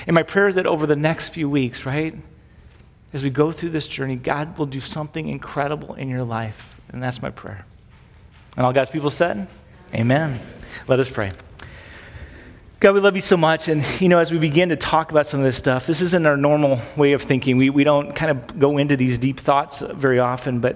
And 0.08 0.16
my 0.16 0.24
prayer 0.24 0.48
is 0.48 0.56
that 0.56 0.66
over 0.66 0.88
the 0.88 0.96
next 0.96 1.30
few 1.30 1.48
weeks, 1.48 1.86
right, 1.86 2.16
as 3.14 3.22
we 3.22 3.30
go 3.30 3.52
through 3.52 3.70
this 3.70 3.86
journey, 3.86 4.16
God 4.16 4.58
will 4.58 4.66
do 4.66 4.80
something 4.80 5.30
incredible 5.30 5.94
in 5.94 6.10
your 6.10 6.24
life. 6.24 6.76
And 6.90 7.04
that's 7.04 7.22
my 7.22 7.30
prayer. 7.30 7.68
And 8.58 8.66
all 8.66 8.74
God's 8.74 8.90
people 8.90 9.12
said, 9.12 9.48
Amen. 9.94 10.40
Let 10.88 11.00
us 11.00 11.12
pray. 11.12 11.34
God, 12.84 12.96
we 12.96 13.00
love 13.00 13.16
you 13.16 13.22
so 13.22 13.38
much. 13.38 13.70
And, 13.70 13.82
you 14.02 14.10
know, 14.10 14.20
as 14.20 14.30
we 14.30 14.38
begin 14.38 14.68
to 14.68 14.76
talk 14.76 15.12
about 15.12 15.26
some 15.26 15.40
of 15.40 15.46
this 15.46 15.56
stuff, 15.56 15.88
this 15.88 16.02
isn't 16.02 16.26
our 16.26 16.36
normal 16.36 16.82
way 16.98 17.14
of 17.14 17.22
thinking. 17.22 17.56
We, 17.56 17.70
we 17.70 17.86
don't 17.86 18.14
kind 18.14 18.30
of 18.30 18.60
go 18.60 18.78
into 18.78 18.98
these 18.98 19.18
deep 19.18 19.40
thoughts 19.40 19.80
very 19.80 20.20
often, 20.20 20.60
but, 20.60 20.76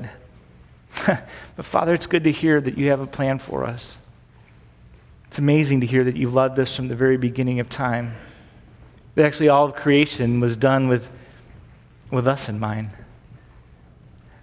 but 1.05 1.65
Father, 1.65 1.93
it's 1.93 2.07
good 2.07 2.23
to 2.23 2.31
hear 2.31 2.61
that 2.61 2.77
you 2.77 2.91
have 2.91 3.01
a 3.01 3.07
plan 3.07 3.39
for 3.39 3.65
us. 3.65 3.97
It's 5.25 5.37
amazing 5.37 5.81
to 5.81 5.85
hear 5.85 6.05
that 6.05 6.15
you 6.15 6.29
loved 6.29 6.57
us 6.59 6.73
from 6.73 6.87
the 6.87 6.95
very 6.95 7.17
beginning 7.17 7.59
of 7.59 7.67
time. 7.67 8.15
That 9.15 9.25
actually 9.25 9.49
all 9.49 9.65
of 9.65 9.75
creation 9.75 10.39
was 10.39 10.55
done 10.55 10.87
with, 10.87 11.09
with 12.09 12.25
us 12.25 12.47
in 12.47 12.57
mind. 12.57 12.91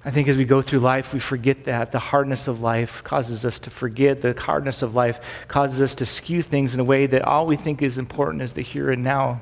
I 0.04 0.10
think 0.10 0.28
as 0.28 0.36
we 0.36 0.44
go 0.44 0.60
through 0.60 0.80
life, 0.80 1.14
we 1.14 1.20
forget 1.20 1.64
that. 1.64 1.90
The 1.90 1.98
hardness 1.98 2.46
of 2.46 2.60
life 2.60 3.02
causes 3.04 3.46
us 3.46 3.58
to 3.60 3.70
forget. 3.70 4.20
The 4.20 4.38
hardness 4.38 4.82
of 4.82 4.94
life 4.94 5.18
causes 5.48 5.80
us 5.80 5.94
to 5.96 6.06
skew 6.06 6.42
things 6.42 6.74
in 6.74 6.80
a 6.80 6.84
way 6.84 7.06
that 7.06 7.22
all 7.22 7.46
we 7.46 7.56
think 7.56 7.80
is 7.80 7.96
important 7.96 8.42
is 8.42 8.52
the 8.52 8.60
here 8.60 8.90
and 8.90 9.02
now. 9.02 9.40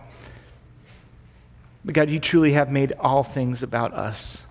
But 1.85 1.95
God, 1.95 2.11
you 2.11 2.21
truly 2.21 2.53
have 2.53 2.71
made 2.71 2.93
all 3.01 3.25
things 3.25 3.65
about 3.65 3.93
us. 3.93 4.43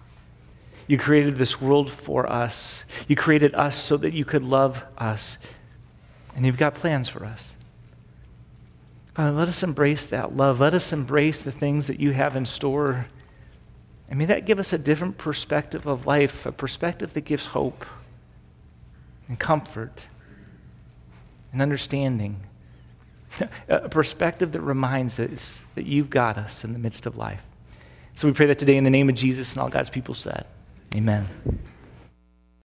You 0.85 0.97
created 0.97 1.37
this 1.37 1.61
world 1.61 1.89
for 1.89 2.29
us. 2.29 2.83
You 3.07 3.15
created 3.15 3.55
us 3.55 3.77
so 3.77 3.95
that 3.95 4.11
you 4.11 4.25
could 4.25 4.43
love 4.43 4.83
us. 4.97 5.37
And 6.35 6.45
you've 6.45 6.57
got 6.57 6.75
plans 6.75 7.07
for 7.07 7.23
us. 7.23 7.55
Father, 9.13 9.31
let 9.31 9.47
us 9.47 9.63
embrace 9.63 10.05
that 10.07 10.35
love. 10.35 10.59
Let 10.59 10.73
us 10.73 10.91
embrace 10.91 11.41
the 11.41 11.51
things 11.51 11.87
that 11.87 12.01
you 12.01 12.11
have 12.11 12.35
in 12.35 12.45
store. 12.45 13.07
And 14.11 14.17
may 14.17 14.25
that 14.25 14.45
give 14.45 14.59
us 14.59 14.73
a 14.73 14.77
different 14.77 15.17
perspective 15.17 15.87
of 15.87 16.05
life, 16.05 16.45
a 16.45 16.51
perspective 16.51 17.13
that 17.13 17.21
gives 17.21 17.45
hope 17.47 17.85
and 19.29 19.39
comfort 19.39 20.07
and 21.53 21.61
understanding, 21.61 22.41
a 23.69 23.87
perspective 23.87 24.51
that 24.51 24.59
reminds 24.59 25.17
us 25.17 25.61
that 25.75 25.85
you've 25.85 26.09
got 26.09 26.37
us 26.37 26.65
in 26.65 26.73
the 26.73 26.79
midst 26.79 27.05
of 27.05 27.15
life. 27.15 27.41
So 28.13 28.27
we 28.27 28.33
pray 28.33 28.47
that 28.47 28.59
today 28.59 28.75
in 28.75 28.83
the 28.83 28.89
name 28.89 29.07
of 29.07 29.15
Jesus 29.15 29.53
and 29.53 29.61
all 29.61 29.69
God's 29.69 29.89
people 29.89 30.13
said, 30.13 30.45
Amen. 30.93 31.25